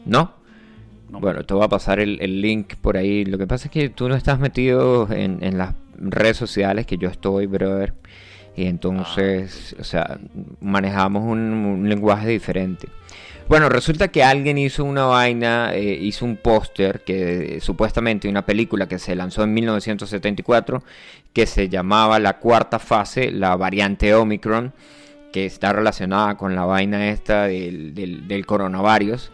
¿No? 0.05 0.33
no. 1.09 1.21
Bueno, 1.21 1.45
te 1.45 1.55
voy 1.55 1.65
a 1.65 1.69
pasar 1.69 2.01
el, 2.01 2.19
el 2.21 2.43
link 2.43 2.75
por 2.75 2.97
ahí. 2.97 3.25
Lo 3.25 3.39
que 3.39 3.47
pasa 3.47 3.67
es 3.67 3.71
que 3.71 3.89
tú 3.89 4.09
no 4.09 4.17
estás 4.17 4.41
metido 4.41 5.09
en, 5.13 5.43
en 5.43 5.57
las 5.57 5.75
redes 5.97 6.37
sociales 6.37 6.87
que 6.87 6.99
yo 6.99 7.09
estoy, 7.09 7.47
brother. 7.47 7.95
Y 8.57 8.67
entonces, 8.67 9.77
o 9.79 9.85
sea, 9.85 10.19
manejamos 10.61 11.23
un, 11.23 11.39
un 11.39 11.89
lenguaje 11.89 12.29
diferente. 12.29 12.89
Bueno, 13.51 13.69
resulta 13.69 14.07
que 14.13 14.23
alguien 14.23 14.59
hizo 14.59 14.85
una 14.85 15.07
vaina, 15.07 15.75
eh, 15.75 15.83
hizo 15.83 16.25
un 16.25 16.37
póster 16.37 17.01
que 17.01 17.57
eh, 17.57 17.61
supuestamente 17.61 18.29
una 18.29 18.47
película 18.47 18.87
que 18.87 19.01
se 19.01 19.17
lanzó 19.17 19.43
en 19.43 19.53
1974 19.55 20.85
que 21.33 21.47
se 21.49 21.69
llamaba 21.69 22.21
La 22.21 22.39
Cuarta 22.39 22.79
Fase, 22.79 23.33
la 23.33 23.57
variante 23.57 24.15
Omicron, 24.15 24.73
que 25.33 25.47
está 25.47 25.73
relacionada 25.73 26.37
con 26.37 26.55
la 26.55 26.65
vaina 26.65 27.09
esta 27.09 27.49
del, 27.49 27.93
del, 27.93 28.29
del 28.29 28.47
coronavirus. 28.47 29.33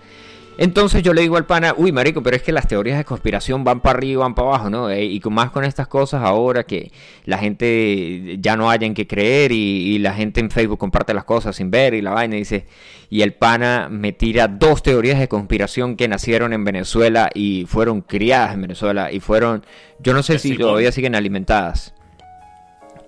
Entonces 0.58 1.02
yo 1.02 1.12
le 1.12 1.20
digo 1.20 1.36
al 1.36 1.44
pana, 1.44 1.74
uy, 1.76 1.92
marico, 1.92 2.22
pero 2.22 2.36
es 2.36 2.42
que 2.42 2.50
las 2.50 2.66
teorías 2.66 2.96
de 2.96 3.04
conspiración 3.04 3.62
van 3.62 3.80
para 3.80 3.98
arriba, 3.98 4.22
van 4.22 4.34
para 4.34 4.48
abajo, 4.48 4.70
¿no? 4.70 4.94
Y 4.94 5.20
más 5.30 5.50
con 5.50 5.64
estas 5.64 5.86
cosas 5.86 6.22
ahora 6.22 6.64
que 6.64 6.92
la 7.26 7.36
gente 7.36 8.38
ya 8.40 8.56
no 8.56 8.70
haya 8.70 8.86
en 8.86 8.94
qué 8.94 9.06
creer 9.06 9.52
y, 9.52 9.94
y 9.94 9.98
la 9.98 10.14
gente 10.14 10.40
en 10.40 10.50
Facebook 10.50 10.78
comparte 10.78 11.12
las 11.12 11.24
cosas 11.24 11.56
sin 11.56 11.70
ver 11.70 11.92
y 11.92 12.00
la 12.00 12.12
vaina 12.12 12.36
dice, 12.36 12.66
y 13.10 13.20
el 13.20 13.34
pana 13.34 13.88
me 13.90 14.12
tira 14.12 14.48
dos 14.48 14.82
teorías 14.82 15.18
de 15.18 15.28
conspiración 15.28 15.94
que 15.94 16.08
nacieron 16.08 16.54
en 16.54 16.64
Venezuela 16.64 17.28
y 17.34 17.66
fueron 17.66 18.00
criadas 18.00 18.54
en 18.54 18.62
Venezuela 18.62 19.12
y 19.12 19.20
fueron, 19.20 19.62
yo 19.98 20.14
no 20.14 20.22
sé 20.22 20.34
Que 20.34 20.38
si 20.38 20.56
todavía 20.56 20.90
siguen 20.90 21.14
alimentadas, 21.14 21.92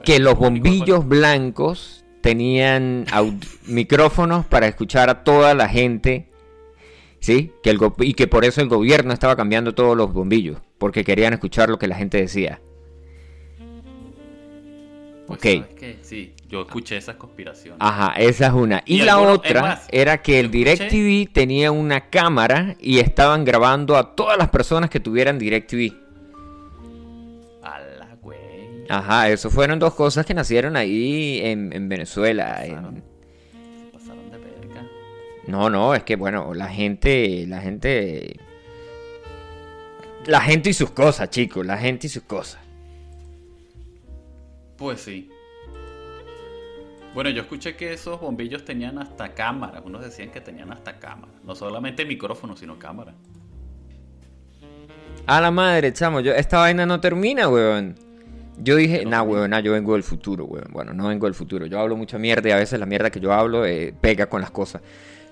que 0.04 0.18
los 0.18 0.38
bombillos 0.38 1.08
blancos 1.08 2.04
tenían 2.20 3.06
micrófonos 3.66 4.44
para 4.44 4.68
escuchar 4.68 5.08
a 5.08 5.24
toda 5.24 5.54
la 5.54 5.68
gente 5.68 6.27
¿sí? 7.20 7.52
Que 7.62 7.70
el 7.70 7.78
y 8.00 8.14
que 8.14 8.26
por 8.26 8.44
eso 8.44 8.61
el 8.61 8.68
gobierno 8.68 9.12
estaba 9.12 9.37
cambiando 9.37 9.74
todos 9.74 9.96
los 9.96 10.12
bombillos, 10.12 10.59
porque 10.78 11.04
querían 11.04 11.33
escuchar 11.35 11.68
lo 11.68 11.78
que 11.78 11.88
la 11.88 11.96
gente 11.96 12.18
decía. 12.18 12.61
Pues, 15.26 15.40
ok. 15.40 15.85
Sí, 16.00 16.33
yo 16.48 16.62
escuché 16.62 16.96
esas 16.96 17.16
conspiraciones. 17.16 17.76
Ajá, 17.81 18.14
esa 18.18 18.46
es 18.46 18.52
una. 18.54 18.83
Y, 18.87 19.02
Y 19.02 19.02
la 19.02 19.12
alguno- 19.14 19.33
otra 19.33 19.61
más, 19.61 19.87
era 19.92 20.22
que 20.22 20.40
el 20.40 20.50
DirecTV 20.50 21.31
tenía 21.33 21.70
una 21.70 22.09
cámara 22.09 22.76
y 22.81 22.98
estaban 22.98 23.44
grabando 23.44 23.96
a 23.96 24.14
todas 24.14 24.38
las 24.38 24.48
personas 24.48 24.88
que 24.88 25.00
tuvieran 25.00 25.38
DirecTV. 25.38 25.92
A 27.62 27.78
la 27.98 28.16
güey. 28.22 28.38
Ajá, 28.88 29.28
eso 29.28 29.50
fueron 29.50 29.78
dos 29.78 29.92
cosas 29.94 30.24
que 30.24 30.33
nacieron 30.33 30.76
ahí 30.76 31.40
en, 31.44 31.74
en 31.74 31.88
Venezuela. 31.90 32.64
en- 32.64 33.04
No, 35.48 35.70
no, 35.70 35.94
es 35.94 36.02
que 36.04 36.16
bueno, 36.16 36.52
la 36.54 36.68
gente, 36.68 37.46
la 37.48 37.61
gente... 37.61 38.37
La 40.26 40.42
gente 40.42 40.68
y 40.68 40.72
sus 40.74 40.90
cosas, 40.90 41.30
chicos, 41.30 41.64
la 41.64 41.78
gente 41.78 42.06
y 42.06 42.11
sus 42.11 42.22
cosas. 42.24 42.61
Pues 44.76 45.00
sí. 45.00 45.30
Bueno, 47.14 47.30
yo 47.30 47.40
escuché 47.40 47.76
que 47.76 47.94
esos 47.94 48.20
bombillos 48.20 48.62
tenían 48.64 48.98
hasta 48.98 49.32
cámara. 49.32 49.80
Unos 49.82 50.04
decían 50.04 50.30
que 50.30 50.42
tenían 50.42 50.70
hasta 50.70 50.98
cámara. 50.98 51.32
No 51.42 51.54
solamente 51.54 52.04
micrófono, 52.04 52.54
sino 52.54 52.78
cámara. 52.78 53.14
A 55.26 55.40
la 55.40 55.50
madre, 55.50 55.94
chamo, 55.94 56.20
yo, 56.20 56.32
esta 56.34 56.58
vaina 56.58 56.84
no 56.84 57.00
termina, 57.00 57.48
weón. 57.48 57.94
Yo 58.58 58.76
dije, 58.76 59.04
No 59.04 59.11
nah, 59.11 59.22
weón, 59.22 59.50
nah, 59.50 59.61
yo 59.61 59.72
vengo 59.72 59.94
del 59.94 60.02
futuro, 60.02 60.44
weón. 60.44 60.68
Bueno, 60.72 60.92
no 60.92 61.08
vengo 61.08 61.26
del 61.26 61.34
futuro. 61.34 61.64
Yo 61.64 61.80
hablo 61.80 61.96
mucha 61.96 62.18
mierda 62.18 62.50
y 62.50 62.52
a 62.52 62.56
veces 62.56 62.78
la 62.78 62.87
mierda 62.87 63.08
que 63.08 63.20
yo 63.20 63.32
hablo 63.32 63.64
eh, 63.64 63.94
pega 63.98 64.26
con 64.26 64.42
las 64.42 64.50
cosas. 64.50 64.82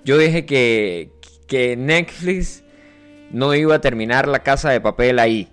Yo 0.06 0.16
dije 0.18 0.46
que, 0.46 1.10
que 1.48 1.76
Netflix 1.76 2.62
no 3.32 3.56
iba 3.56 3.74
a 3.74 3.80
terminar 3.80 4.28
la 4.28 4.38
casa 4.38 4.70
de 4.70 4.80
papel 4.80 5.18
ahí. 5.18 5.48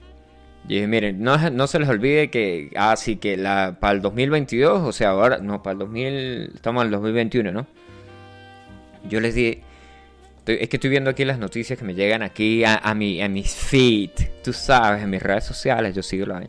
Y 0.69 0.75
dije, 0.75 0.87
miren, 0.87 1.23
no, 1.23 1.49
no 1.49 1.65
se 1.65 1.79
les 1.79 1.89
olvide 1.89 2.29
que, 2.29 2.69
ah, 2.75 2.95
sí, 2.95 3.15
que 3.15 3.35
la, 3.35 3.77
para 3.79 3.95
el 3.95 4.01
2022, 4.03 4.81
o 4.81 4.91
sea, 4.91 5.09
ahora, 5.09 5.39
no, 5.39 5.63
para 5.63 5.73
el 5.73 5.79
2000, 5.79 6.51
estamos 6.53 6.83
en 6.83 6.85
el 6.85 6.91
2021, 6.91 7.51
¿no? 7.51 7.65
Yo 9.09 9.19
les 9.19 9.33
dije, 9.33 9.63
es 10.45 10.69
que 10.69 10.77
estoy 10.77 10.91
viendo 10.91 11.09
aquí 11.09 11.25
las 11.25 11.39
noticias 11.39 11.79
que 11.79 11.83
me 11.83 11.95
llegan 11.95 12.21
aquí 12.21 12.63
a, 12.63 12.75
a, 12.75 12.93
mi, 12.93 13.23
a 13.23 13.29
mis 13.29 13.55
feed, 13.55 14.11
tú 14.43 14.53
sabes, 14.53 15.01
en 15.01 15.09
mis 15.09 15.23
redes 15.23 15.45
sociales, 15.45 15.95
yo 15.95 16.03
sigo 16.03 16.27
la. 16.27 16.47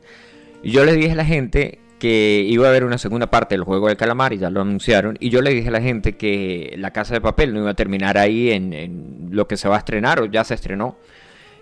Y 0.62 0.72
yo 0.72 0.84
le 0.84 0.92
dije 0.92 1.12
a 1.12 1.16
la 1.16 1.24
gente 1.24 1.78
que 2.04 2.44
iba 2.46 2.66
a 2.66 2.68
haber 2.68 2.84
una 2.84 2.98
segunda 2.98 3.30
parte 3.30 3.54
del 3.54 3.64
juego 3.64 3.88
del 3.88 3.96
calamar 3.96 4.34
y 4.34 4.36
ya 4.36 4.50
lo 4.50 4.60
anunciaron. 4.60 5.16
Y 5.20 5.30
yo 5.30 5.40
le 5.40 5.54
dije 5.54 5.68
a 5.68 5.70
la 5.70 5.80
gente 5.80 6.18
que 6.18 6.74
la 6.76 6.90
casa 6.90 7.14
de 7.14 7.22
papel 7.22 7.54
no 7.54 7.60
iba 7.60 7.70
a 7.70 7.74
terminar 7.74 8.18
ahí 8.18 8.50
en, 8.50 8.74
en 8.74 9.28
lo 9.30 9.48
que 9.48 9.56
se 9.56 9.68
va 9.68 9.76
a 9.76 9.78
estrenar 9.78 10.20
o 10.20 10.26
ya 10.26 10.44
se 10.44 10.52
estrenó. 10.52 10.98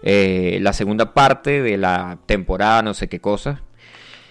Eh, 0.02 0.58
la 0.60 0.72
segunda 0.72 1.14
parte 1.14 1.62
de 1.62 1.78
la 1.78 2.18
temporada, 2.26 2.82
no 2.82 2.92
sé 2.92 3.06
qué 3.08 3.20
cosa. 3.20 3.62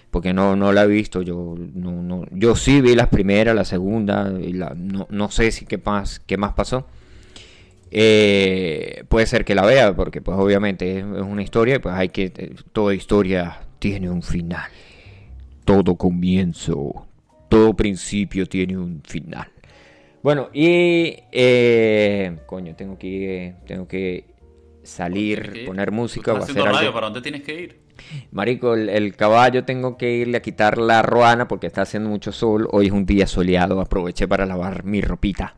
Porque 0.10 0.34
no, 0.34 0.58
no 0.58 0.74
la 0.74 0.84
he 0.84 0.88
visto. 0.88 1.22
Yo, 1.22 1.56
no, 1.76 2.04
no, 2.04 2.26
yo 2.32 2.58
sí 2.58 2.82
vi 2.82 2.94
las 2.94 3.08
primeras, 3.08 3.56
la 3.56 3.64
segunda. 3.64 4.34
Y 4.38 4.52
la, 4.52 4.74
no, 4.76 5.08
no 5.10 5.32
sé 5.32 5.50
si 5.52 5.66
qué 5.66 5.78
más, 5.78 6.20
qué 6.20 6.36
más 6.36 6.52
pasó. 6.52 6.88
Eh, 7.90 9.06
puede 9.08 9.28
ser 9.28 9.46
que 9.46 9.56
la 9.56 9.66
vea, 9.66 9.96
porque 9.96 10.20
pues 10.20 10.38
obviamente 10.38 11.00
es, 11.00 11.06
es 11.06 11.22
una 11.22 11.42
historia 11.42 11.76
y 11.76 11.80
pues 11.80 11.96
hay 11.96 12.10
que... 12.10 12.34
eh, 12.36 12.54
Toda 12.74 12.94
historia 12.94 13.62
tiene 13.80 14.10
un 14.10 14.24
final. 14.24 14.70
Todo 15.72 15.96
comienzo, 15.96 17.08
todo 17.48 17.74
principio 17.76 18.46
tiene 18.46 18.78
un 18.78 19.02
final. 19.04 19.48
Bueno, 20.22 20.50
y... 20.54 21.18
eh, 21.32 22.38
coño, 22.46 22.76
tengo 22.76 22.98
que, 22.98 23.56
tengo 23.66 23.88
que 23.88 24.26
salir, 24.84 25.52
que 25.52 25.66
poner 25.66 25.92
Tú 25.92 25.96
música 25.96 26.34
o 26.34 26.38
hacer 26.38 26.60
algo. 26.60 26.94
¿para 26.94 27.06
dónde 27.08 27.22
tienes 27.22 27.44
que 27.44 27.62
ir? 27.62 27.80
Marico, 28.32 28.74
el, 28.74 28.90
el 28.90 29.16
caballo 29.16 29.64
tengo 29.64 29.98
que 29.98 30.12
irle 30.12 30.38
a 30.38 30.42
quitar 30.42 30.78
la 30.78 31.02
ruana 31.02 31.48
porque 31.48 31.68
está 31.68 31.84
haciendo 31.84 32.10
mucho 32.10 32.32
sol. 32.32 32.68
Hoy 32.72 32.88
es 32.88 32.92
un 32.92 33.06
día 33.06 33.26
soleado, 33.26 33.80
aproveché 33.80 34.28
para 34.28 34.46
lavar 34.46 34.84
mi 34.84 35.02
ropita. 35.02 35.56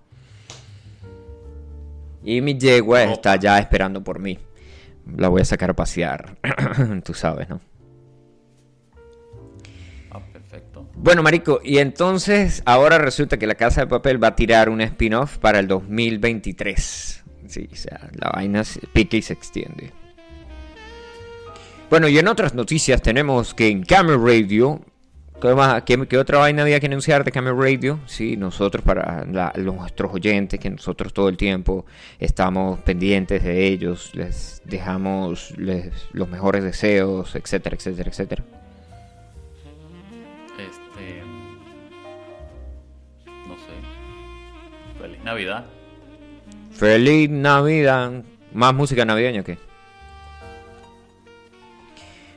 Y 2.24 2.42
mi 2.42 2.58
yegua 2.58 3.02
Ropa. 3.02 3.14
está 3.14 3.36
ya 3.36 3.58
esperando 3.60 4.04
por 4.04 4.20
mí. 4.20 4.38
La 5.18 5.28
voy 5.28 5.42
a 5.42 5.46
sacar 5.46 5.72
a 5.72 5.76
pasear. 5.76 6.38
Tú 7.04 7.14
sabes, 7.14 7.50
¿no? 7.50 7.60
Bueno, 11.04 11.22
Marico, 11.22 11.60
y 11.62 11.80
entonces 11.80 12.64
ahora 12.66 12.98
resulta 12.98 13.38
que 13.38 13.46
la 13.46 13.56
Casa 13.56 13.82
de 13.82 13.88
Papel 13.88 14.24
va 14.24 14.30
a 14.30 14.36
tirar 14.38 14.70
un 14.70 14.80
spin-off 14.80 15.38
para 15.38 15.60
el 15.60 15.68
2023. 15.68 17.24
Sí, 17.46 17.68
o 17.70 17.76
sea, 17.76 18.10
la 18.14 18.30
vaina 18.30 18.64
se 18.64 18.80
y 18.94 19.22
se 19.22 19.34
extiende. 19.34 19.92
Bueno, 21.90 22.08
y 22.08 22.18
en 22.18 22.28
otras 22.30 22.54
noticias 22.56 23.02
tenemos 23.02 23.54
que 23.54 23.68
en 23.68 23.84
Camera 23.84 24.18
Radio. 24.18 24.80
¿Qué, 25.42 25.54
más- 25.54 25.84
qué- 25.84 26.08
qué 26.08 26.18
otra 26.18 26.38
vaina 26.38 26.62
había 26.62 26.80
que 26.80 26.86
anunciar 26.86 27.26
de 27.26 27.34
Camera 27.34 27.54
Radio? 27.54 28.00
Sí, 28.06 28.38
nosotros 28.38 28.82
para 28.86 29.26
la- 29.26 29.52
nuestros 29.58 30.14
oyentes, 30.14 30.58
que 30.58 30.70
nosotros 30.70 31.12
todo 31.14 31.28
el 31.28 31.36
tiempo 31.36 31.86
estamos 32.18 32.80
pendientes 32.80 33.44
de 33.44 33.68
ellos, 33.68 34.12
les 34.16 34.62
dejamos 34.64 35.54
los 35.58 36.30
mejores 36.30 36.64
deseos, 36.64 37.36
etcétera, 37.36 37.76
etcétera, 37.76 38.10
etcétera. 38.10 38.44
Navidad. 45.24 45.66
Feliz 46.72 47.30
Navidad. 47.30 48.24
¿Más 48.54 48.74
música 48.74 49.06
navideña 49.06 49.44
que? 49.44 49.58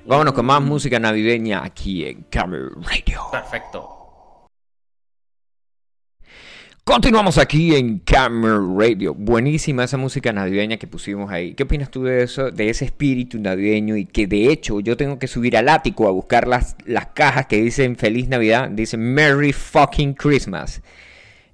Vámonos 0.06 0.34
con 0.34 0.46
más 0.46 0.62
música 0.62 1.00
navideña 1.00 1.64
aquí 1.64 2.06
en 2.06 2.22
Camera 2.30 2.68
Radio. 2.80 3.22
Perfecto. 3.32 3.96
Continuamos 6.84 7.38
aquí 7.38 7.74
en 7.74 7.98
Camera 7.98 8.60
Radio. 8.78 9.12
Buenísima 9.12 9.82
esa 9.82 9.96
música 9.96 10.32
navideña 10.32 10.76
que 10.76 10.86
pusimos 10.86 11.32
ahí. 11.32 11.54
¿Qué 11.54 11.64
opinas 11.64 11.90
tú 11.90 12.04
de 12.04 12.22
eso, 12.22 12.52
de 12.52 12.70
ese 12.70 12.84
espíritu 12.84 13.40
navideño? 13.40 13.96
Y 13.96 14.06
que 14.06 14.28
de 14.28 14.52
hecho 14.52 14.78
yo 14.78 14.96
tengo 14.96 15.18
que 15.18 15.26
subir 15.26 15.56
al 15.56 15.68
ático 15.68 16.06
a 16.06 16.12
buscar 16.12 16.46
las, 16.46 16.76
las 16.84 17.06
cajas 17.06 17.46
que 17.46 17.60
dicen 17.60 17.96
Feliz 17.96 18.28
Navidad, 18.28 18.70
dicen 18.70 19.00
Merry 19.00 19.52
fucking 19.52 20.14
Christmas. 20.14 20.80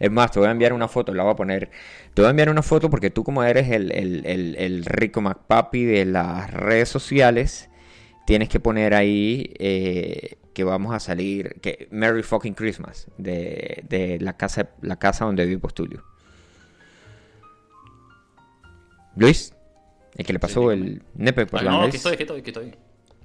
Es 0.03 0.11
más, 0.11 0.33
te 0.33 0.41
voy 0.41 0.49
a 0.49 0.51
enviar 0.51 0.73
una 0.73 0.89
foto, 0.89 1.15
la 1.15 1.23
voy 1.23 1.33
a 1.33 1.37
poner. 1.37 1.71
Te 2.13 2.23
voy 2.23 2.27
a 2.27 2.31
enviar 2.31 2.51
una 2.51 2.63
foto 2.63 2.91
porque 2.91 3.11
tú 3.11 3.23
como 3.23 3.45
eres 3.45 3.71
el, 3.71 3.93
el, 3.93 4.27
el, 4.27 4.57
el 4.57 4.85
rico 4.85 5.21
McPapi 5.21 5.85
de 5.85 6.05
las 6.07 6.51
redes 6.53 6.89
sociales, 6.89 7.71
tienes 8.27 8.49
que 8.49 8.59
poner 8.59 8.95
ahí 8.95 9.55
eh, 9.61 10.39
que 10.55 10.65
vamos 10.65 10.93
a 10.93 10.99
salir, 10.99 11.61
que 11.61 11.87
Merry 11.93 12.23
fucking 12.25 12.55
Christmas, 12.55 13.07
de, 13.17 13.85
de 13.89 14.19
la, 14.21 14.37
casa, 14.37 14.71
la 14.81 14.99
casa 14.99 15.25
donde 15.25 15.47
vive 15.47 15.61
Postulio. 15.61 16.03
Luis, 19.17 19.55
el 20.17 20.27
que 20.27 20.33
le 20.33 20.39
pasó 20.41 20.71
Sí, 20.71 20.75
el 20.75 21.03
nepe 21.15 21.47
por 21.47 21.61
Ah, 21.61 21.63
la 21.63 21.71
no, 21.71 21.77
aquí 21.83 21.87
nariz. 21.87 21.95
estoy, 21.97 22.13
aquí 22.15 22.23
estoy, 22.25 22.41
aquí 22.41 22.51
estoy. 22.51 22.75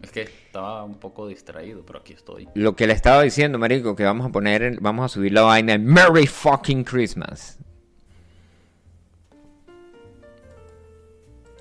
Es 0.01 0.11
que 0.11 0.21
estaba 0.21 0.83
un 0.83 0.95
poco 0.95 1.27
distraído, 1.27 1.83
pero 1.85 1.99
aquí 1.99 2.13
estoy. 2.13 2.47
Lo 2.53 2.75
que 2.75 2.87
le 2.87 2.93
estaba 2.93 3.23
diciendo, 3.23 3.57
marico, 3.57 3.95
que 3.95 4.03
vamos 4.03 4.27
a 4.27 4.29
poner, 4.29 4.61
en- 4.63 4.77
vamos 4.79 5.05
a 5.05 5.09
subir 5.09 5.33
la 5.33 5.41
vaina 5.41 5.73
de 5.73 5.79
Merry 5.79 6.27
fucking 6.27 6.83
Christmas. 6.83 7.57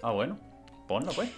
Ah, 0.03 0.13
bueno, 0.13 0.39
ponla 0.87 1.11
pues. 1.13 1.29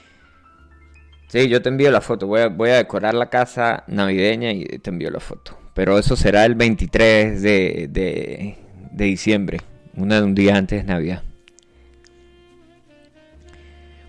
Sí, 1.29 1.49
yo 1.49 1.61
te 1.63 1.69
envío 1.69 1.91
la 1.91 2.01
foto. 2.01 2.27
Voy 2.27 2.41
a, 2.41 2.49
voy 2.49 2.71
a 2.71 2.77
decorar 2.77 3.15
la 3.15 3.29
casa 3.31 3.85
navideña 3.87 4.53
y 4.53 4.65
te 4.65 4.91
envío 4.91 5.11
la 5.11 5.21
foto. 5.21 5.57
Pero 5.75 5.99
eso 5.99 6.17
será 6.17 6.45
el 6.45 6.55
23 6.55 7.43
de, 7.43 7.89
de, 7.91 8.57
de 8.93 9.05
diciembre. 9.05 9.59
Una, 9.95 10.23
un 10.23 10.35
día 10.35 10.57
antes 10.57 10.85
de 10.85 10.93
Navidad. 10.93 11.23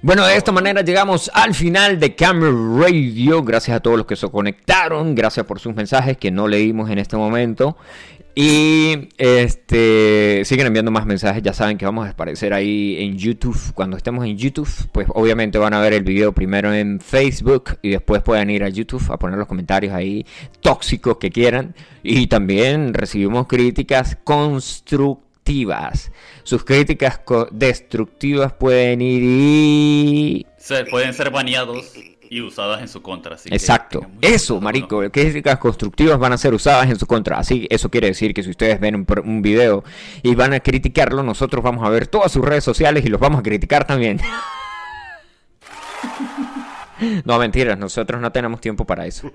Bueno, 0.02 0.26
de 0.26 0.38
esta 0.38 0.54
manera 0.54 0.82
llegamos 0.82 1.30
al 1.34 1.54
final 1.54 2.00
de 2.00 2.16
Camera 2.16 2.54
Radio. 2.54 3.44
Gracias 3.44 3.76
a 3.76 3.80
todos 3.82 3.98
los 3.98 4.06
que 4.06 4.16
se 4.16 4.30
conectaron. 4.30 5.14
Gracias 5.14 5.46
por 5.46 5.60
sus 5.60 5.76
mensajes 5.76 6.16
que 6.18 6.32
no 6.32 6.48
leímos 6.48 6.90
en 6.90 7.00
este 7.00 7.18
momento. 7.18 7.76
Y 8.34 9.10
este 9.18 10.44
siguen 10.46 10.68
enviando 10.68 10.90
más 10.90 11.06
mensajes. 11.06 11.44
Ya 11.44 11.52
saben 11.52 11.78
que 11.78 11.84
vamos 11.84 12.08
a 12.08 12.12
aparecer 12.12 12.54
ahí 12.54 12.96
en 13.00 13.18
YouTube. 13.18 13.60
Cuando 13.74 13.98
estemos 13.98 14.24
en 14.24 14.38
YouTube, 14.38 14.70
pues 14.94 15.08
obviamente 15.10 15.58
van 15.58 15.74
a 15.74 15.82
ver 15.82 15.92
el 15.92 16.06
video 16.06 16.32
primero 16.32 16.74
en 16.74 17.02
Facebook 17.02 17.78
y 17.82 17.90
después 17.90 18.22
pueden 18.22 18.50
ir 18.52 18.64
a 18.64 18.70
YouTube 18.70 19.04
a 19.12 19.20
poner 19.20 19.38
los 19.38 19.50
comentarios 19.50 19.94
ahí 19.94 20.26
tóxicos 20.62 21.18
que 21.18 21.30
quieran. 21.30 21.76
Y 22.04 22.28
también 22.28 22.94
recibimos 22.94 23.48
críticas 23.48 24.18
constructivas. 24.24 25.29
Sus 26.44 26.64
críticas 26.64 27.22
destructivas 27.52 28.54
pueden 28.54 29.02
ir 29.02 29.24
y 29.24 30.46
Se, 30.58 30.86
pueden 30.86 31.14
ser 31.14 31.32
baneados 31.32 31.92
y 32.30 32.42
usadas 32.42 32.82
en 32.82 32.88
su 32.88 33.02
contra. 33.02 33.36
Así 33.36 33.50
Exacto, 33.52 34.06
eso, 34.22 34.62
marico, 34.62 35.02
críticas 35.12 35.58
constructivas 35.58 36.20
van 36.20 36.34
a 36.34 36.38
ser 36.38 36.54
usadas 36.54 36.90
en 36.90 37.00
su 37.00 37.08
contra. 37.08 37.40
Así, 37.40 37.68
eso 37.72 37.90
quiere 37.90 38.08
decir 38.08 38.34
que 38.34 38.44
si 38.44 38.52
ustedes 38.52 38.80
ven 38.80 38.96
un, 38.96 39.08
un 39.26 39.42
video 39.42 39.84
y 40.22 40.36
van 40.36 40.54
a 40.54 40.60
criticarlo, 40.60 41.24
nosotros 41.24 41.64
vamos 41.64 41.84
a 41.86 41.90
ver 41.90 42.06
todas 42.08 42.32
sus 42.32 42.46
redes 42.46 42.64
sociales 42.64 43.04
y 43.06 43.10
los 43.10 43.20
vamos 43.20 43.40
a 43.40 43.44
criticar 43.44 43.88
también. 43.88 44.20
no, 47.26 47.40
mentiras, 47.40 47.78
nosotros 47.78 48.22
no 48.22 48.32
tenemos 48.32 48.62
tiempo 48.62 48.86
para 48.86 49.08
eso. 49.08 49.32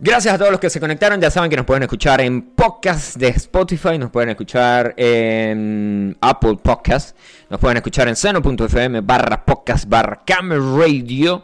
Gracias 0.00 0.32
a 0.32 0.38
todos 0.38 0.52
los 0.52 0.60
que 0.60 0.70
se 0.70 0.78
conectaron. 0.78 1.20
Ya 1.20 1.28
saben 1.28 1.50
que 1.50 1.56
nos 1.56 1.66
pueden 1.66 1.82
escuchar 1.82 2.20
en 2.20 2.40
podcast 2.40 3.16
de 3.16 3.30
Spotify, 3.30 3.98
nos 3.98 4.12
pueden 4.12 4.28
escuchar 4.28 4.94
en 4.96 6.16
Apple 6.20 6.56
Podcast, 6.62 7.16
nos 7.50 7.58
pueden 7.58 7.78
escuchar 7.78 8.06
en 8.06 8.14
seno.fm 8.14 9.00
barra 9.00 9.44
podcast 9.44 9.88
barra 9.88 10.22
radio. 10.28 11.42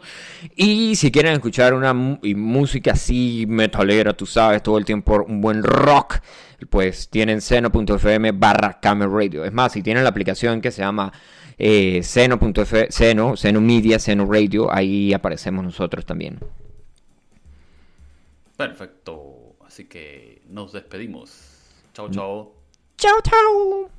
Y 0.55 0.95
si 0.95 1.11
quieren 1.11 1.33
escuchar 1.33 1.73
una 1.73 1.93
música 1.93 2.93
así 2.93 3.43
metalera, 3.45 4.13
tú 4.13 4.25
sabes, 4.25 4.63
todo 4.63 4.77
el 4.77 4.85
tiempo 4.85 5.25
un 5.27 5.41
buen 5.41 5.61
rock, 5.61 6.19
pues 6.69 7.09
tienen 7.09 7.41
seno.fm 7.41 8.31
barra 8.31 8.79
radio. 8.81 9.43
Es 9.43 9.51
más, 9.51 9.73
si 9.73 9.83
tienen 9.83 10.03
la 10.03 10.11
aplicación 10.11 10.61
que 10.61 10.71
se 10.71 10.81
llama 10.81 11.11
eh, 11.57 11.99
seno, 12.03 13.35
seno 13.35 13.61
media, 13.61 13.99
seno 13.99 14.31
radio, 14.31 14.73
ahí 14.73 15.13
aparecemos 15.13 15.61
nosotros 15.61 16.05
también. 16.05 16.39
Perfecto. 18.55 19.55
Así 19.65 19.85
que 19.85 20.41
nos 20.47 20.71
despedimos. 20.71 21.31
Chao, 21.93 22.09
chao. 22.09 22.53
Chao, 22.97 23.21
chao. 23.21 23.94